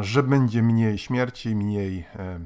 że 0.00 0.22
będzie 0.22 0.62
mniej 0.62 0.98
śmierci, 0.98 1.56
mniej 1.56 2.06
e, 2.16 2.40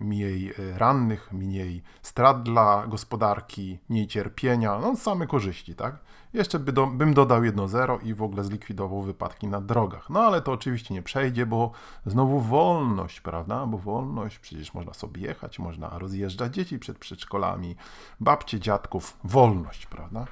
mniej 0.00 0.50
e, 0.50 0.78
rannych, 0.78 1.32
mniej 1.32 1.82
strat 2.02 2.42
dla 2.42 2.86
gospodarki, 2.86 3.78
mniej 3.88 4.06
cierpienia, 4.06 4.78
no 4.78 4.96
same 4.96 5.26
korzyści, 5.26 5.74
tak? 5.74 5.96
Jeszcze 6.32 6.58
by 6.58 6.72
do, 6.72 6.86
bym 6.86 7.14
dodał 7.14 7.44
jedno 7.44 7.68
zero 7.68 7.98
i 7.98 8.14
w 8.14 8.22
ogóle 8.22 8.44
zlikwidował 8.44 9.02
wypadki 9.02 9.48
na 9.48 9.60
drogach. 9.60 10.10
No 10.10 10.20
ale 10.20 10.42
to 10.42 10.52
oczywiście 10.52 10.94
nie 10.94 11.02
przejdzie, 11.02 11.46
bo 11.46 11.70
znowu 12.06 12.40
wolność, 12.40 13.20
prawda? 13.20 13.66
Bo 13.66 13.78
wolność, 13.78 14.38
przecież 14.38 14.74
można 14.74 14.94
sobie 14.94 15.22
jechać, 15.22 15.58
można 15.58 15.98
rozjeżdżać 15.98 16.54
dzieci 16.54 16.78
przed 16.78 16.98
przedszkolami, 16.98 17.76
babcie, 18.20 18.60
dziadków, 18.60 19.16
wolność, 19.24 19.86
prawda? 19.86 20.26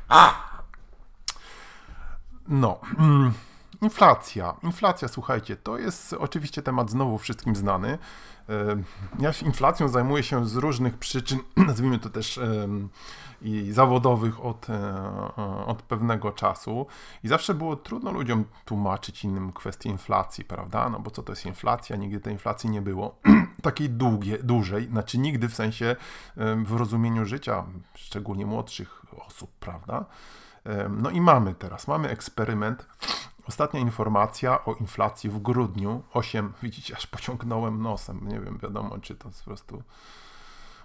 No. 2.48 2.80
Inflacja. 3.82 4.54
Inflacja, 4.62 5.08
słuchajcie, 5.08 5.56
to 5.56 5.78
jest 5.78 6.12
oczywiście 6.12 6.62
temat 6.62 6.90
znowu 6.90 7.18
wszystkim 7.18 7.56
znany. 7.56 7.98
Ja 9.18 9.32
się 9.32 9.46
inflacją 9.46 9.88
zajmuję 9.88 10.22
się 10.22 10.46
z 10.46 10.56
różnych 10.56 10.98
przyczyn, 10.98 11.38
nazwijmy 11.66 11.98
to 11.98 12.10
też 12.10 12.40
i 13.42 13.72
zawodowych 13.72 14.44
od, 14.44 14.70
e, 14.70 15.66
od 15.66 15.82
pewnego 15.82 16.32
czasu. 16.32 16.86
I 17.24 17.28
zawsze 17.28 17.54
było 17.54 17.76
trudno 17.76 18.12
ludziom 18.12 18.44
tłumaczyć 18.64 19.24
innym 19.24 19.52
kwestię 19.52 19.88
inflacji, 19.88 20.44
prawda? 20.44 20.88
No 20.88 21.00
bo 21.00 21.10
co 21.10 21.22
to 21.22 21.32
jest 21.32 21.46
inflacja? 21.46 21.96
Nigdy 21.96 22.20
tej 22.20 22.32
inflacji 22.32 22.70
nie 22.70 22.82
było. 22.82 23.18
Takiej 23.62 23.90
długie, 23.90 24.38
dużej, 24.38 24.86
znaczy 24.86 25.18
nigdy 25.18 25.48
w 25.48 25.54
sensie 25.54 25.96
w 26.64 26.72
rozumieniu 26.76 27.24
życia, 27.24 27.64
szczególnie 27.94 28.46
młodszych 28.46 29.02
osób, 29.26 29.50
prawda? 29.60 30.04
No 30.90 31.10
i 31.10 31.20
mamy 31.20 31.54
teraz, 31.54 31.88
mamy 31.88 32.08
eksperyment 32.08 32.86
Ostatnia 33.48 33.80
informacja 33.80 34.64
o 34.64 34.74
inflacji 34.74 35.30
w 35.30 35.38
grudniu 35.38 36.02
8, 36.12 36.52
widzicie, 36.62 36.96
aż 36.96 37.06
pociągnąłem 37.06 37.82
nosem, 37.82 38.28
nie 38.28 38.40
wiem, 38.40 38.58
wiadomo, 38.62 38.98
czy 38.98 39.14
to 39.14 39.28
po 39.28 39.44
prostu 39.44 39.82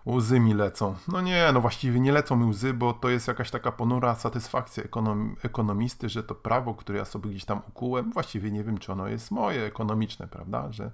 łzy 0.06 0.40
mi 0.40 0.54
lecą. 0.54 0.96
No 1.08 1.22
nie, 1.22 1.50
no 1.54 1.62
właściwie 1.62 2.00
nie 2.00 2.12
lecą 2.12 2.36
mi 2.36 2.46
łzy, 2.46 2.74
bo 2.74 2.94
to 2.94 3.10
jest 3.10 3.28
jakaś 3.28 3.52
taka 3.52 3.72
ponura 3.72 4.16
satysfakcja 4.16 4.84
ekonom 4.84 5.36
ekonomisty, 5.44 6.10
że 6.10 6.24
to 6.24 6.36
prawo, 6.36 6.74
które 6.74 7.00
ja 7.00 7.06
sobie 7.06 7.30
gdzieś 7.30 7.46
tam 7.46 7.62
ukułem, 7.68 8.12
właściwie 8.12 8.52
nie 8.52 8.64
wiem, 8.64 8.78
czy 8.78 8.92
ono 8.92 9.08
jest 9.08 9.32
moje, 9.32 9.66
ekonomiczne, 9.66 10.28
prawda, 10.28 10.72
że 10.72 10.92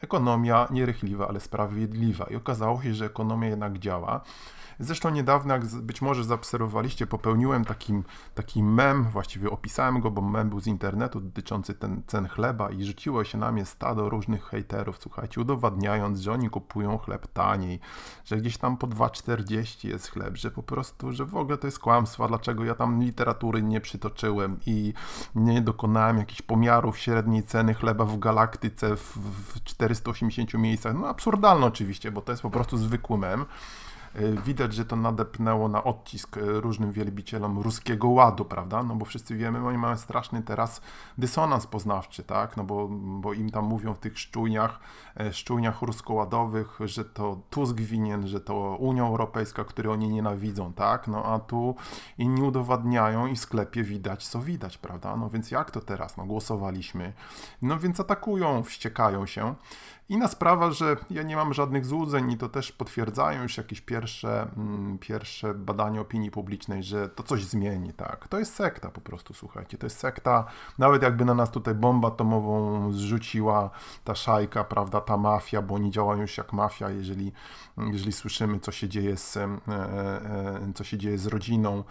ekonomia 0.00 0.68
nierychliwa, 0.70 1.28
ale 1.28 1.40
sprawiedliwa. 1.40 2.24
I 2.24 2.36
okazało 2.36 2.82
się, 2.82 2.94
że 2.94 3.06
ekonomia 3.06 3.48
jednak 3.48 3.78
działa. 3.78 4.20
Zresztą 4.78 5.10
niedawno, 5.10 5.54
jak 5.54 5.64
być 5.66 6.02
może 6.02 6.24
zaobserwowaliście, 6.24 7.06
popełniłem 7.06 7.64
taki, 7.64 7.92
taki 8.34 8.62
mem, 8.62 9.04
właściwie 9.04 9.50
opisałem 9.50 10.00
go, 10.00 10.10
bo 10.10 10.22
mem 10.22 10.48
był 10.48 10.60
z 10.60 10.66
internetu 10.66 11.20
dotyczący 11.20 11.74
ten, 11.74 12.02
cen 12.06 12.28
chleba 12.28 12.70
i 12.70 12.84
rzuciło 12.84 13.24
się 13.24 13.38
na 13.38 13.52
mnie 13.52 13.64
stado 13.64 14.08
różnych 14.08 14.44
hejterów, 14.44 14.98
słuchajcie, 15.00 15.40
udowadniając, 15.40 16.20
że 16.20 16.32
oni 16.32 16.50
kupują 16.50 16.98
chleb 16.98 17.26
taniej, 17.26 17.80
że 18.24 18.36
gdzieś 18.36 18.58
tam 18.58 18.76
po 18.76 18.86
2,40 18.86 19.88
jest 19.88 20.10
chleb, 20.10 20.36
że 20.36 20.50
po 20.50 20.62
prostu, 20.62 21.12
że 21.12 21.24
w 21.24 21.36
ogóle 21.36 21.58
to 21.58 21.66
jest 21.66 21.78
kłamstwo, 21.78 22.28
dlaczego 22.28 22.64
ja 22.64 22.74
tam 22.74 23.02
literatury 23.02 23.62
nie 23.62 23.80
przytoczyłem 23.80 24.60
i 24.66 24.92
nie 25.34 25.60
dokonałem 25.60 26.18
jakichś 26.18 26.42
pomiarów 26.42 26.98
średniej 26.98 27.42
ceny 27.42 27.74
chleba 27.74 28.04
w 28.04 28.18
galaktyce 28.18 28.96
w, 28.96 29.16
w 29.54 29.60
480 29.74 30.54
miejscach. 30.54 30.94
No 30.94 31.08
absurdalne 31.08 31.66
oczywiście, 31.66 32.10
bo 32.10 32.20
to 32.20 32.32
jest 32.32 32.42
po 32.42 32.50
prostu 32.50 32.76
zwykły 32.76 33.18
mem. 33.18 33.44
E, 34.14 34.42
widać, 34.42 34.74
że 34.74 34.84
to 34.84 34.96
nadepnęło 34.96 35.68
na 35.68 35.84
odcisk 35.84 36.36
e, 36.36 36.40
różnym 36.40 36.92
wielbicielom 36.92 37.58
ruskiego 37.58 38.08
ładu, 38.08 38.44
prawda? 38.44 38.82
No 38.82 38.94
bo 38.94 39.04
wszyscy 39.04 39.36
wiemy, 39.36 39.66
oni 39.66 39.78
mają 39.78 39.96
straszny 39.96 40.42
teraz 40.42 40.80
dysonans 41.18 41.66
poznawczy, 41.66 42.22
tak? 42.22 42.56
No 42.56 42.64
bo, 42.64 42.88
bo 42.90 43.32
im 43.32 43.50
tam 43.50 43.64
mówią 43.64 43.94
w 43.94 43.98
tych 43.98 44.18
szczujniach, 44.18 44.80
e, 45.20 45.32
szczujniach 45.32 45.82
ruskoładowych, 45.82 46.78
że 46.84 47.04
to 47.04 47.40
Tusk 47.50 47.76
winien, 47.76 48.26
że 48.26 48.40
to 48.40 48.76
Unia 48.80 49.02
Europejska, 49.02 49.64
której 49.64 49.92
oni 49.92 50.08
nienawidzą, 50.08 50.72
tak? 50.72 51.08
No 51.08 51.24
a 51.24 51.38
tu 51.38 51.76
inni 52.18 52.42
udowadniają 52.42 53.26
i 53.26 53.36
w 53.36 53.40
sklepie 53.40 53.82
widać, 53.82 54.28
co 54.28 54.40
widać, 54.40 54.78
prawda? 54.78 55.16
No 55.16 55.28
więc 55.28 55.50
jak 55.50 55.70
to 55.70 55.80
teraz? 55.80 56.16
No 56.16 56.26
głosowaliśmy. 56.26 57.12
No 57.62 57.78
więc 57.78 58.00
atakują, 58.00 58.62
wściekają 58.62 59.26
się. 59.26 59.54
Inna 60.08 60.28
sprawa, 60.28 60.70
że 60.70 60.96
ja 61.10 61.22
nie 61.22 61.36
mam 61.36 61.54
żadnych 61.54 61.86
złudzeń 61.86 62.32
i 62.32 62.36
to 62.36 62.48
też 62.48 62.72
potwierdzają 62.72 63.42
już 63.42 63.56
jakieś 63.56 63.80
pierwsze, 63.80 64.48
mm, 64.56 64.98
pierwsze 64.98 65.54
badania 65.54 66.00
opinii 66.00 66.30
publicznej, 66.30 66.82
że 66.82 67.08
to 67.08 67.22
coś 67.22 67.44
zmieni, 67.44 67.92
tak. 67.92 68.28
To 68.28 68.38
jest 68.38 68.54
sekta 68.54 68.90
po 68.90 69.00
prostu, 69.00 69.34
słuchajcie, 69.34 69.78
to 69.78 69.86
jest 69.86 69.98
sekta, 69.98 70.44
nawet 70.78 71.02
jakby 71.02 71.24
na 71.24 71.34
nas 71.34 71.50
tutaj 71.50 71.74
bombę 71.74 72.08
atomową 72.08 72.92
zrzuciła 72.92 73.70
ta 74.04 74.14
szajka, 74.14 74.64
prawda, 74.64 75.00
ta 75.00 75.16
mafia, 75.16 75.62
bo 75.62 75.74
oni 75.74 75.90
działają 75.90 76.20
już 76.20 76.38
jak 76.38 76.52
mafia, 76.52 76.90
jeżeli, 76.90 77.32
jeżeli 77.76 78.12
słyszymy, 78.12 78.60
co 78.60 78.72
się 78.72 78.88
dzieje 78.88 79.16
z, 79.16 79.36
e, 79.36 79.42
e, 79.68 80.72
co 80.74 80.84
się 80.84 80.98
dzieje 80.98 81.18
z 81.18 81.26
rodziną 81.26 81.84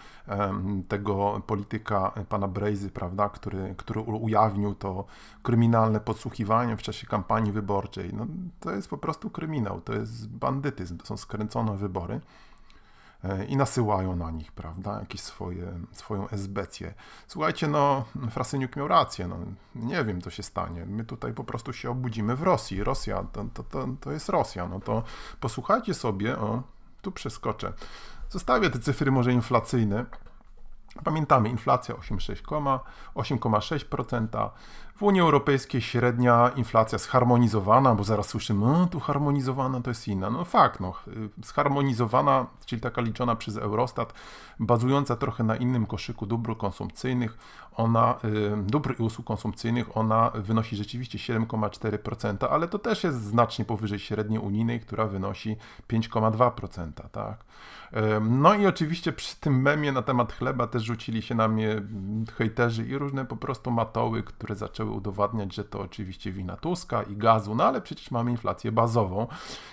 tego 0.88 1.42
polityka, 1.48 2.12
pana 2.30 2.48
Brejzy, 2.48 2.90
prawda, 2.90 3.30
który, 3.30 3.76
który 3.78 4.00
ujawnił 4.00 4.76
to 4.76 5.06
kryminalne 5.44 6.00
podsłuchiwanie 6.00 6.78
w 6.78 6.82
czasie 6.82 7.08
kampanii 7.08 7.52
wyborczej, 7.52 8.03
inaczej. 8.08 8.36
No, 8.38 8.46
to 8.60 8.72
jest 8.72 8.90
po 8.90 8.98
prostu 8.98 9.30
kryminał, 9.30 9.82
to 9.82 9.94
jest 9.94 10.30
bandytyzm, 10.30 10.98
to 10.98 11.06
są 11.06 11.18
skręcone 11.18 11.78
wybory 11.78 12.22
e, 13.24 13.46
i 13.46 13.58
nasyłają 13.58 14.16
na 14.16 14.32
nich, 14.32 14.52
prawda, 14.52 15.00
jakieś 15.00 15.22
swoje, 15.22 15.74
swoją 15.92 16.30
esbecję. 16.30 16.94
Słuchajcie, 17.28 17.68
no, 17.68 18.06
Frasyniuk 18.32 18.76
miał 18.76 18.88
rację, 18.88 19.28
no, 19.28 19.38
nie 19.76 20.04
wiem, 20.04 20.22
co 20.22 20.30
się 20.30 20.44
stanie. 20.44 20.86
My 20.86 21.06
tutaj 21.06 21.34
po 21.34 21.44
prostu 21.44 21.74
się 21.74 21.92
obudzimy 21.92 22.36
w 22.36 22.44
Rosji. 22.44 22.84
Rosja, 22.84 23.24
to, 23.32 23.46
to, 23.54 23.64
to, 23.64 23.88
to 24.02 24.12
jest 24.12 24.30
Rosja, 24.30 24.68
no 24.68 24.80
to 24.80 25.04
posłuchajcie 25.40 25.94
sobie, 25.94 26.40
o, 26.40 26.64
tu 27.02 27.12
przeskoczę. 27.12 27.74
Zostawię 28.30 28.70
te 28.70 28.80
cyfry 28.80 29.12
może 29.12 29.34
inflacyjne, 29.34 30.06
Pamiętamy, 31.04 31.50
inflacja 31.50 31.96
8,6%. 31.96 34.50
W 34.96 35.04
Unii 35.04 35.22
Europejskiej 35.22 35.82
średnia 35.82 36.52
inflacja 36.56 36.98
zharmonizowana, 36.98 37.96
bo 37.96 38.04
zaraz 38.04 38.28
słyszymy, 38.28 38.66
no, 38.66 38.86
tu 38.86 39.00
harmonizowana 39.00 39.82
to 39.82 39.90
jest 39.90 40.08
inna. 40.08 40.30
No 40.30 40.46
fakt, 40.46 40.80
no, 40.80 40.94
zharmonizowana, 41.44 42.46
czyli 42.66 42.82
taka 42.82 43.02
liczona 43.02 43.36
przez 43.36 43.58
Eurostat, 43.58 44.14
bazująca 44.60 45.16
trochę 45.16 45.44
na 45.44 45.56
innym 45.56 45.86
koszyku 45.86 46.26
dóbr 46.26 46.58
konsumpcyjnych, 46.58 47.38
ona, 47.76 48.18
dóbr 48.58 48.96
i 49.00 49.04
usług 49.04 49.28
konsumpcyjnych, 49.28 49.98
ona 49.98 50.32
wynosi 50.36 50.76
rzeczywiście 50.76 51.34
7,4%, 51.34 52.48
ale 52.50 52.68
to 52.68 52.80
też 52.80 53.04
jest 53.04 53.24
znacznie 53.24 53.66
powyżej 53.66 54.00
średniej 54.00 54.40
unijnej, 54.40 54.80
która 54.80 55.06
wynosi 55.06 55.58
5,2%, 55.90 56.92
tak? 57.12 57.44
No 58.22 58.54
i 58.56 58.68
oczywiście 58.68 59.14
przy 59.14 59.40
tym 59.40 59.62
memie 59.62 59.92
na 59.92 60.02
temat 60.02 60.34
chleba 60.34 60.68
też 60.68 60.84
rzucili 60.84 61.22
się 61.22 61.36
na 61.36 61.48
mnie 61.48 61.82
hejterzy 62.38 62.86
i 62.86 62.98
różne 62.98 63.26
po 63.26 63.38
prostu 63.38 63.72
matoły, 63.72 64.24
które 64.24 64.56
zaczęły 64.56 64.83
udowadniać, 64.92 65.56
że 65.56 65.64
to 65.64 65.80
oczywiście 65.80 66.32
wina 66.32 66.58
Tuska 66.58 67.04
i 67.04 67.16
gazu, 67.16 67.56
no 67.56 67.64
ale 67.64 67.82
przecież 67.82 68.12
mamy 68.12 68.32
inflację 68.32 68.72
bazową. 68.72 69.28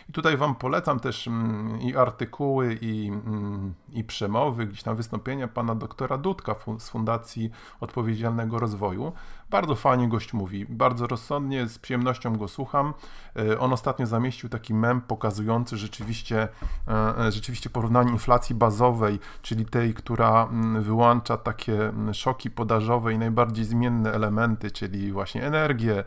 I 0.08 0.12
tutaj 0.12 0.36
Wam 0.36 0.54
polecam 0.54 1.00
też 1.00 1.28
mm, 1.28 1.80
i 1.80 1.96
artykuły, 1.96 2.78
i, 2.80 3.08
mm, 3.08 3.74
i 3.92 4.04
przemowy, 4.04 4.66
gdzieś 4.66 4.82
tam 4.82 4.96
wystąpienia 4.96 5.48
pana 5.48 5.74
doktora 5.74 6.18
Dudka 6.18 6.54
z 6.78 6.90
Fundacji 6.90 7.50
Odpowiedzialnego 7.80 8.58
Rozwoju. 8.58 9.12
Bardzo 9.50 9.74
fajnie 9.74 10.08
gość 10.08 10.32
mówi, 10.32 10.66
bardzo 10.68 11.06
rozsądnie, 11.06 11.68
z 11.68 11.78
przyjemnością 11.78 12.36
go 12.36 12.48
słucham. 12.48 12.94
E, 13.36 13.58
on 13.58 13.72
ostatnio 13.72 14.06
zamieścił 14.06 14.48
taki 14.48 14.74
mem 14.74 15.00
pokazujący 15.00 15.76
rzeczywiście, 15.76 16.48
e, 16.88 17.18
e, 17.18 17.32
rzeczywiście 17.32 17.70
porównanie 17.70 18.12
inflacji 18.12 18.54
bazowej, 18.54 19.18
czyli 19.42 19.66
tej, 19.66 19.94
która 19.94 20.48
mm, 20.50 20.82
wyłącza 20.82 21.36
takie 21.36 21.88
mm, 21.88 22.14
szoki 22.14 22.50
podażowe 22.50 23.12
i 23.12 23.18
najbardziej 23.18 23.64
zmienne 23.64 24.12
elementy, 24.12 24.70
czyli 24.70 25.12
właśnie 25.12 25.46
energię, 25.46 26.04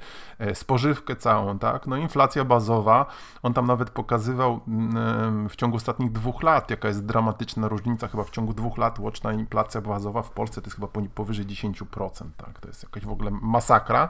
spożywkę 0.54 1.16
całą, 1.16 1.60
tak? 1.60 1.88
No 1.88 1.98
inflacja 1.98 2.46
bazowa, 2.46 3.06
on 3.44 3.54
tam 3.54 3.68
nawet 3.68 3.90
pokazywał 3.90 4.60
mm, 4.68 5.50
w 5.50 5.56
ciągu 5.56 5.78
ostatnich 5.78 6.12
dwóch 6.12 6.44
lat, 6.44 6.70
jaka 6.70 6.88
jest 6.88 7.06
dramatyczna 7.06 7.68
różnica, 7.68 8.08
chyba 8.08 8.24
w 8.24 8.30
ciągu 8.30 8.54
dwóch 8.54 8.78
lat 8.78 9.00
łączna 9.00 9.34
inflacja 9.34 9.82
bazowa 9.82 10.22
w 10.22 10.32
Polsce 10.32 10.62
to 10.62 10.68
jest 10.68 10.76
chyba 10.76 10.88
powyżej 11.16 11.46
10%, 11.46 12.26
tak? 12.38 12.60
To 12.60 12.68
jest 12.68 12.84
jakaś 12.84 13.06
w 13.06 13.12
ogóle 13.12 13.33
masakra. 13.42 14.10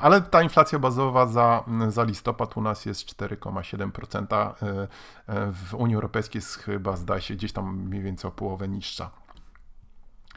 Ale 0.00 0.20
ta 0.20 0.42
inflacja 0.42 0.78
bazowa 0.78 1.26
za, 1.26 1.64
za 1.88 2.04
listopad 2.04 2.56
u 2.56 2.60
nas 2.60 2.86
jest 2.86 3.00
4,7%. 3.00 4.34
E, 4.34 4.88
e, 5.26 5.52
w 5.52 5.74
Unii 5.74 5.94
Europejskiej 5.94 6.38
jest 6.38 6.54
chyba, 6.54 6.96
zdaje 6.96 7.20
się, 7.20 7.34
gdzieś 7.34 7.52
tam 7.52 7.76
mniej 7.76 8.02
więcej 8.02 8.28
o 8.28 8.32
połowę 8.32 8.68
niższa. 8.68 9.10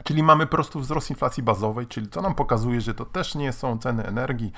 Czyli 0.04 0.22
mamy 0.22 0.46
po 0.46 0.50
prostu 0.50 0.80
wzrost 0.80 1.10
inflacji 1.10 1.42
bazowej, 1.42 1.86
czyli 1.86 2.08
co 2.08 2.22
nam 2.22 2.34
pokazuje, 2.34 2.80
że 2.80 2.94
to 2.94 3.04
też 3.04 3.34
nie 3.34 3.52
są 3.52 3.78
ceny 3.78 4.06
energii, 4.06 4.52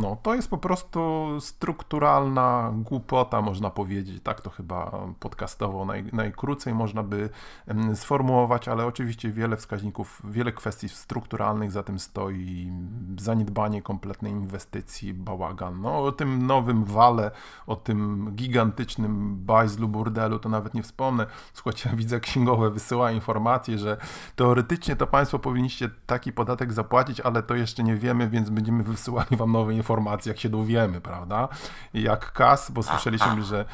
no, 0.00 0.16
to 0.22 0.34
jest 0.34 0.50
po 0.50 0.58
prostu 0.58 1.28
strukturalna 1.40 2.72
głupota, 2.74 3.42
można 3.42 3.70
powiedzieć. 3.70 4.22
Tak 4.22 4.40
to 4.40 4.50
chyba 4.50 5.06
podcastowo 5.20 5.84
naj, 5.84 6.04
najkrócej 6.12 6.74
można 6.74 7.02
by 7.02 7.30
sformułować, 7.94 8.68
ale 8.68 8.86
oczywiście 8.86 9.30
wiele 9.30 9.56
wskaźników, 9.56 10.22
wiele 10.24 10.52
kwestii 10.52 10.88
strukturalnych 10.88 11.72
za 11.72 11.82
tym 11.82 11.98
stoi. 11.98 12.72
Zaniedbanie 13.18 13.82
kompletnej 13.82 14.32
inwestycji, 14.32 15.14
bałagan. 15.14 15.80
No, 15.80 15.98
o 15.98 16.12
tym 16.12 16.46
nowym 16.46 16.84
wale, 16.84 17.30
o 17.66 17.76
tym 17.76 18.30
gigantycznym 18.34 19.36
bajzlu, 19.44 19.88
burdelu, 19.88 20.38
to 20.38 20.48
nawet 20.48 20.74
nie 20.74 20.82
wspomnę. 20.82 21.26
Słuchajcie, 21.52 21.90
widzę 21.94 22.20
księgowe 22.20 22.70
wysyła 22.70 23.10
informacje, 23.10 23.78
że 23.78 23.96
teoretycznie 24.36 24.96
to 24.96 25.06
Państwo 25.06 25.38
powinniście 25.38 25.90
taki 26.06 26.32
podatek 26.32 26.72
zapłacić, 26.72 27.20
ale 27.20 27.42
to 27.42 27.54
jeszcze 27.54 27.82
nie 27.82 27.96
wiemy, 27.96 28.28
więc 28.28 28.50
będziemy 28.50 28.82
wysyłali 28.94 29.36
wam 29.36 29.52
nowe 29.52 29.74
informacje, 29.74 30.30
jak 30.30 30.40
się 30.40 30.48
dowiemy, 30.48 31.00
prawda? 31.00 31.48
Jak 31.94 32.32
KAS, 32.32 32.70
bo 32.70 32.82
słyszeliśmy, 32.82 33.42
że, 33.42 33.64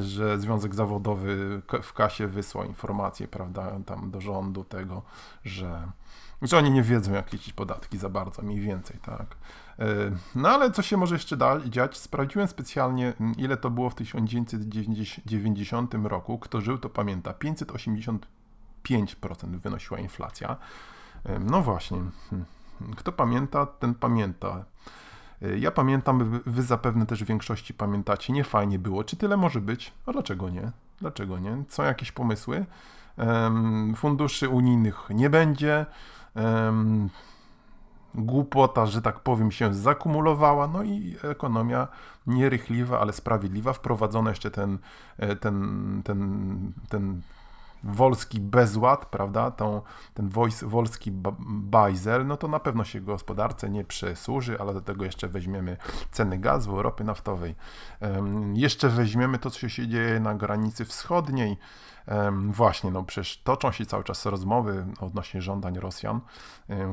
że 0.00 0.38
Związek 0.38 0.74
Zawodowy 0.74 1.62
w 1.82 1.92
KASie 1.92 2.26
wysłał 2.26 2.64
informację, 2.64 3.28
prawda, 3.28 3.72
tam 3.86 4.10
do 4.10 4.20
rządu 4.20 4.64
tego, 4.64 5.02
że, 5.44 5.88
że 6.42 6.58
oni 6.58 6.70
nie 6.70 6.82
wiedzą, 6.82 7.12
jak 7.12 7.32
liczyć 7.32 7.52
podatki 7.52 7.98
za 7.98 8.08
bardzo, 8.08 8.42
mniej 8.42 8.60
więcej, 8.60 8.96
tak? 9.02 9.36
E, 9.78 9.86
no 10.34 10.48
ale 10.48 10.70
co 10.70 10.82
się 10.82 10.96
może 10.96 11.14
jeszcze 11.14 11.36
dziać? 11.68 11.98
Sprawdziłem 11.98 12.48
specjalnie, 12.48 13.12
ile 13.36 13.56
to 13.56 13.70
było 13.70 13.90
w 13.90 13.94
1990 13.94 15.94
roku. 15.94 16.38
Kto 16.38 16.60
żył, 16.60 16.78
to 16.78 16.88
pamięta. 16.88 17.32
585% 17.32 18.18
wynosiła 19.62 20.00
inflacja. 20.00 20.56
E, 21.24 21.38
no 21.38 21.62
właśnie. 21.62 21.98
Kto 22.96 23.12
pamięta, 23.12 23.66
ten 23.66 23.94
pamięta. 23.94 24.64
Ja 25.58 25.70
pamiętam, 25.70 26.40
wy 26.46 26.62
zapewne 26.62 27.06
też 27.06 27.24
w 27.24 27.26
większości 27.26 27.74
pamiętacie. 27.74 28.32
Nie 28.32 28.44
fajnie 28.44 28.78
było. 28.78 29.04
Czy 29.04 29.16
tyle 29.16 29.36
może 29.36 29.60
być? 29.60 29.92
A 30.06 30.12
dlaczego 30.12 30.50
nie? 30.50 30.70
Dlaczego 31.00 31.38
nie? 31.38 31.62
Są 31.68 31.82
jakieś 31.82 32.12
pomysły? 32.12 32.66
Funduszy 33.96 34.48
unijnych 34.48 35.08
nie 35.10 35.30
będzie. 35.30 35.86
Głupota, 38.14 38.86
że 38.86 39.02
tak 39.02 39.20
powiem, 39.20 39.52
się 39.52 39.74
zakumulowała, 39.74 40.66
no 40.66 40.82
i 40.82 41.16
ekonomia 41.22 41.88
nierychliwa, 42.26 43.00
ale 43.00 43.12
sprawiedliwa. 43.12 43.72
Wprowadzono 43.72 44.30
jeszcze 44.30 44.50
ten, 44.50 44.78
e, 45.18 45.36
ten, 45.36 46.02
ten, 46.04 46.72
ten 46.88 47.20
wolski 47.84 48.40
bezład, 48.40 49.06
prawda, 49.06 49.50
tą, 49.50 49.82
ten 50.14 50.28
wojs, 50.28 50.64
wolski 50.64 51.12
bajzel, 51.48 52.26
no 52.26 52.36
to 52.36 52.48
na 52.48 52.60
pewno 52.60 52.84
się 52.84 53.00
gospodarce 53.00 53.70
nie 53.70 53.84
przysłuży, 53.84 54.60
ale 54.60 54.74
do 54.74 54.80
tego 54.80 55.04
jeszcze 55.04 55.28
weźmiemy 55.28 55.76
ceny 56.10 56.38
gazu, 56.38 56.82
ropy 56.82 57.04
naftowej. 57.04 57.54
Jeszcze 58.54 58.88
weźmiemy 58.88 59.38
to, 59.38 59.50
co 59.50 59.68
się 59.68 59.88
dzieje 59.88 60.20
na 60.20 60.34
granicy 60.34 60.84
wschodniej, 60.84 61.56
Właśnie, 62.48 62.90
no 62.90 63.02
przecież 63.02 63.42
toczą 63.42 63.72
się 63.72 63.86
cały 63.86 64.04
czas 64.04 64.26
rozmowy 64.26 64.86
odnośnie 65.00 65.42
żądań 65.42 65.78
Rosjan, 65.78 66.20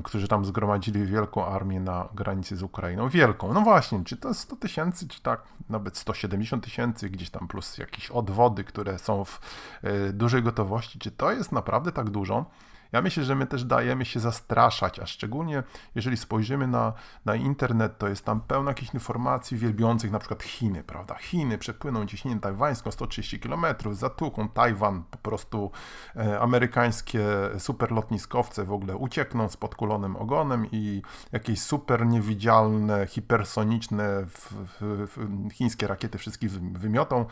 którzy 0.04 0.28
tam 0.28 0.46
zgromadzili 0.46 1.06
wielką 1.06 1.46
armię 1.46 1.80
na 1.80 2.10
granicy 2.14 2.58
z 2.58 2.64
Ukrainą. 2.64 3.10
Wielką, 3.10 3.54
no 3.54 3.62
właśnie, 3.62 4.04
czy 4.04 4.18
to 4.18 4.34
100 4.34 4.56
tysięcy, 4.56 5.08
czy 5.08 5.22
tak 5.22 5.44
nawet 5.70 5.98
170 5.98 6.64
tysięcy, 6.64 7.10
gdzieś 7.10 7.30
tam 7.30 7.48
plus 7.48 7.78
jakieś 7.78 8.12
odwody, 8.12 8.64
które 8.64 9.00
są 9.00 9.26
w 9.26 9.40
e, 9.84 10.14
dużej 10.14 10.44
gotowości, 10.44 11.00
czy 11.00 11.12
to 11.12 11.32
jest 11.32 11.52
naprawdę 11.52 11.92
tak 11.92 12.10
dużo? 12.10 12.46
Ja 12.92 13.02
myślę, 13.02 13.24
że 13.24 13.36
my 13.36 13.48
też 13.48 13.64
dajemy 13.64 14.06
się 14.06 14.20
zastraszać, 14.20 15.00
a 15.00 15.06
szczególnie 15.06 15.64
jeżeli 15.96 16.18
spojrzymy 16.18 16.68
na, 16.68 16.94
na 17.26 17.36
internet, 17.36 17.98
to 17.98 18.08
jest 18.08 18.26
tam 18.26 18.42
pełno 18.42 18.72
jakichś 18.72 18.94
informacji 18.94 19.58
wielbiących 19.58 20.12
na 20.12 20.20
przykład 20.20 20.44
Chiny, 20.44 20.84
prawda? 20.84 21.16
Chiny 21.16 21.58
przepłyną 21.58 22.06
ciśnienie 22.06 22.40
tajwańską 22.40 22.92
130 22.92 23.40
km, 23.40 23.66
zatuką 23.92 24.50
Tajwan, 24.50 25.04
po 25.12 25.18
prostu 25.18 25.72
e, 26.16 26.40
amerykańskie 26.40 27.26
superlotniskowce 27.58 28.66
w 28.66 28.72
ogóle 28.72 28.96
uciekną 28.96 29.50
z 29.50 29.58
podkulonym 29.58 30.16
ogonem 30.16 30.68
i 30.72 31.02
jakieś 31.32 31.62
super 31.62 32.06
niewidzialne, 32.06 33.08
hipersoniczne 33.08 34.26
w, 34.26 34.54
w, 34.80 35.08
w, 35.16 35.54
chińskie 35.54 35.88
rakiety 35.88 36.18
wszystkich 36.18 36.52
wymiotą. 36.52 37.26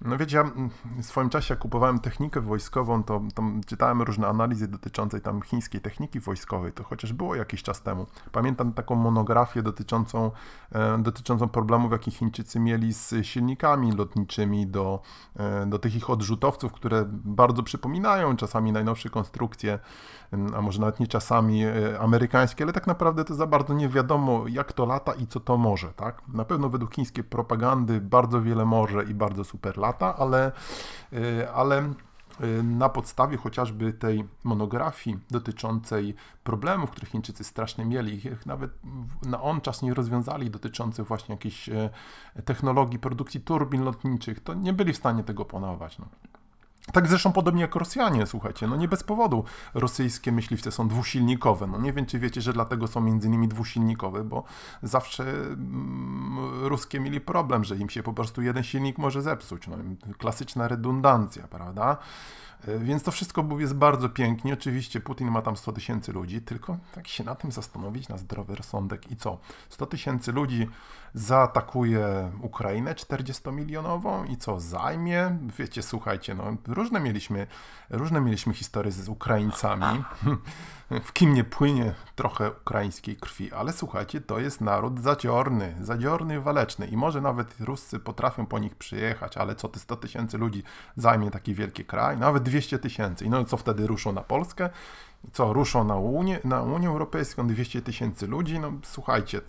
No 0.00 0.18
wiecie, 0.18 0.36
ja 0.36 0.44
w 1.02 1.04
swoim 1.04 1.30
czasie 1.30 1.54
jak 1.54 1.58
kupowałem 1.58 1.98
technikę 1.98 2.40
wojskową, 2.40 3.04
to, 3.04 3.20
to 3.34 3.42
czytałem 3.66 4.02
różne 4.02 4.28
analizy 4.28 4.68
dotyczące 4.68 5.20
tam 5.20 5.42
chińskiej 5.42 5.80
techniki 5.80 6.20
wojskowej, 6.20 6.72
to 6.72 6.84
chociaż 6.84 7.12
było 7.12 7.34
jakiś 7.34 7.62
czas 7.62 7.82
temu. 7.82 8.06
Pamiętam 8.32 8.72
taką 8.72 8.94
monografię 8.94 9.62
dotyczącą, 9.62 10.30
e, 10.72 10.98
dotyczącą 10.98 11.48
problemów, 11.48 11.92
jakie 11.92 12.10
Chińczycy 12.10 12.60
mieli 12.60 12.92
z 12.92 13.14
silnikami 13.22 13.92
lotniczymi 13.92 14.66
do, 14.66 15.00
e, 15.36 15.66
do 15.66 15.78
tych 15.78 15.96
ich 15.96 16.10
odrzutowców, 16.10 16.72
które 16.72 17.04
bardzo 17.10 17.62
przypominają 17.62 18.36
czasami 18.36 18.72
najnowsze 18.72 19.08
konstrukcje, 19.08 19.78
a 20.56 20.62
może 20.62 20.80
nawet 20.80 21.00
nie 21.00 21.06
czasami 21.06 21.64
e, 21.64 21.98
amerykańskie, 22.00 22.64
ale 22.64 22.72
tak 22.72 22.86
naprawdę 22.86 23.24
to 23.24 23.34
za 23.34 23.46
bardzo 23.46 23.74
nie 23.74 23.88
wiadomo, 23.88 24.44
jak 24.48 24.72
to 24.72 24.86
lata 24.86 25.12
i 25.12 25.26
co 25.26 25.40
to 25.40 25.56
może, 25.56 25.88
tak? 25.92 26.22
Na 26.28 26.44
pewno 26.44 26.68
według 26.68 26.94
chińskiej 26.94 27.24
propagandy 27.24 28.00
bardzo 28.00 28.42
wiele 28.42 28.64
może 28.64 29.04
i 29.04 29.14
bardzo 29.14 29.44
super 29.44 29.78
lata, 29.78 29.87
lata, 29.88 30.16
ale, 30.16 30.52
y, 31.12 31.50
ale 31.50 31.92
y, 32.40 32.62
na 32.62 32.88
podstawie 32.88 33.36
chociażby 33.36 33.92
tej 33.92 34.24
monografii 34.44 35.18
dotyczącej 35.30 36.14
problemów, 36.44 36.90
które 36.90 37.06
Chińczycy 37.06 37.44
strasznie 37.44 37.84
mieli, 37.84 38.14
ich 38.14 38.46
nawet 38.46 38.70
na 39.26 39.42
on 39.42 39.60
czas 39.60 39.82
nie 39.82 39.94
rozwiązali, 39.94 40.50
dotyczących 40.50 41.06
właśnie 41.06 41.32
jakiejś 41.32 41.68
e, 41.68 41.90
technologii 42.44 42.98
produkcji 42.98 43.40
turbin 43.40 43.84
lotniczych, 43.84 44.40
to 44.40 44.54
nie 44.54 44.72
byli 44.72 44.92
w 44.92 44.96
stanie 44.96 45.24
tego 45.24 45.44
panować. 45.44 45.98
No. 45.98 46.06
Tak 46.92 47.08
zresztą 47.08 47.32
podobnie 47.32 47.62
jak 47.62 47.74
Rosjanie, 47.74 48.26
słuchajcie, 48.26 48.66
no 48.66 48.76
nie 48.76 48.88
bez 48.88 49.04
powodu 49.04 49.44
rosyjskie 49.74 50.32
myśliwce 50.32 50.72
są 50.72 50.88
dwusilnikowe. 50.88 51.66
No 51.66 51.78
nie 51.78 51.92
wiem, 51.92 52.06
czy 52.06 52.18
wiecie, 52.18 52.40
że 52.40 52.52
dlatego 52.52 52.86
są 52.86 53.00
między 53.00 53.28
innymi 53.28 53.48
dwusilnikowe, 53.48 54.24
bo 54.24 54.44
zawsze 54.82 55.22
mm, 55.22 56.66
ruskie 56.66 57.00
mieli 57.00 57.20
problem, 57.20 57.64
że 57.64 57.76
im 57.76 57.90
się 57.90 58.02
po 58.02 58.12
prostu 58.12 58.42
jeden 58.42 58.62
silnik 58.62 58.98
może 58.98 59.22
zepsuć. 59.22 59.66
No, 59.66 59.76
klasyczna 60.18 60.68
redundancja, 60.68 61.48
prawda? 61.48 61.96
E, 62.68 62.78
więc 62.78 63.02
to 63.02 63.10
wszystko 63.10 63.44
jest 63.58 63.74
bardzo 63.74 64.08
pięknie. 64.08 64.52
Oczywiście 64.52 65.00
Putin 65.00 65.30
ma 65.30 65.42
tam 65.42 65.56
100 65.56 65.72
tysięcy 65.72 66.12
ludzi, 66.12 66.42
tylko 66.42 66.76
tak 66.94 67.08
się 67.08 67.24
na 67.24 67.34
tym 67.34 67.52
zastanowić, 67.52 68.08
na 68.08 68.18
zdrowy 68.18 68.54
rozsądek 68.54 69.10
i 69.10 69.16
co? 69.16 69.38
100 69.68 69.86
tysięcy 69.86 70.32
ludzi 70.32 70.68
zaatakuje 71.14 72.30
Ukrainę 72.40 72.94
40-milionową 72.94 74.30
i 74.30 74.36
co? 74.36 74.60
Zajmie? 74.60 75.38
Wiecie, 75.58 75.82
słuchajcie, 75.82 76.34
no 76.34 76.44
różne 76.66 77.00
mieliśmy, 77.00 77.46
różne 77.90 78.20
mieliśmy 78.20 78.54
historie 78.54 78.92
z 78.92 79.08
Ukraińcami. 79.08 80.04
w 81.04 81.12
kim 81.12 81.34
nie 81.34 81.44
płynie 81.44 81.94
trochę 82.16 82.50
ukraińskiej 82.50 83.16
krwi, 83.16 83.52
ale 83.52 83.72
słuchajcie, 83.72 84.20
to 84.20 84.38
jest 84.38 84.60
naród 84.60 85.00
zadziorny, 85.00 85.74
zadziorny, 85.80 86.40
waleczny 86.40 86.86
i 86.86 86.96
może 86.96 87.20
nawet 87.20 87.60
Ruscy 87.60 87.98
potrafią 87.98 88.46
po 88.46 88.58
nich 88.58 88.74
przyjechać, 88.74 89.36
ale 89.36 89.54
co 89.54 89.68
ty 89.68 89.78
100 89.78 89.96
tysięcy 89.96 90.38
ludzi 90.38 90.62
zajmie 90.96 91.30
taki 91.30 91.54
wielki 91.54 91.84
kraj, 91.84 92.18
nawet 92.18 92.47
200 92.48 92.78
tysięcy 92.78 93.24
i 93.24 93.30
no 93.30 93.44
co 93.44 93.56
wtedy 93.56 93.86
ruszą 93.86 94.12
na 94.12 94.20
Polskę? 94.20 94.70
Co, 95.32 95.52
ruszą 95.52 95.84
na 95.84 95.96
Unię, 95.96 96.40
na 96.44 96.62
Unię 96.62 96.88
Europejską 96.88 97.48
200 97.48 97.82
tysięcy 97.82 98.26
ludzi? 98.26 98.58
No 98.58 98.72
słuchajcie, 98.82 99.40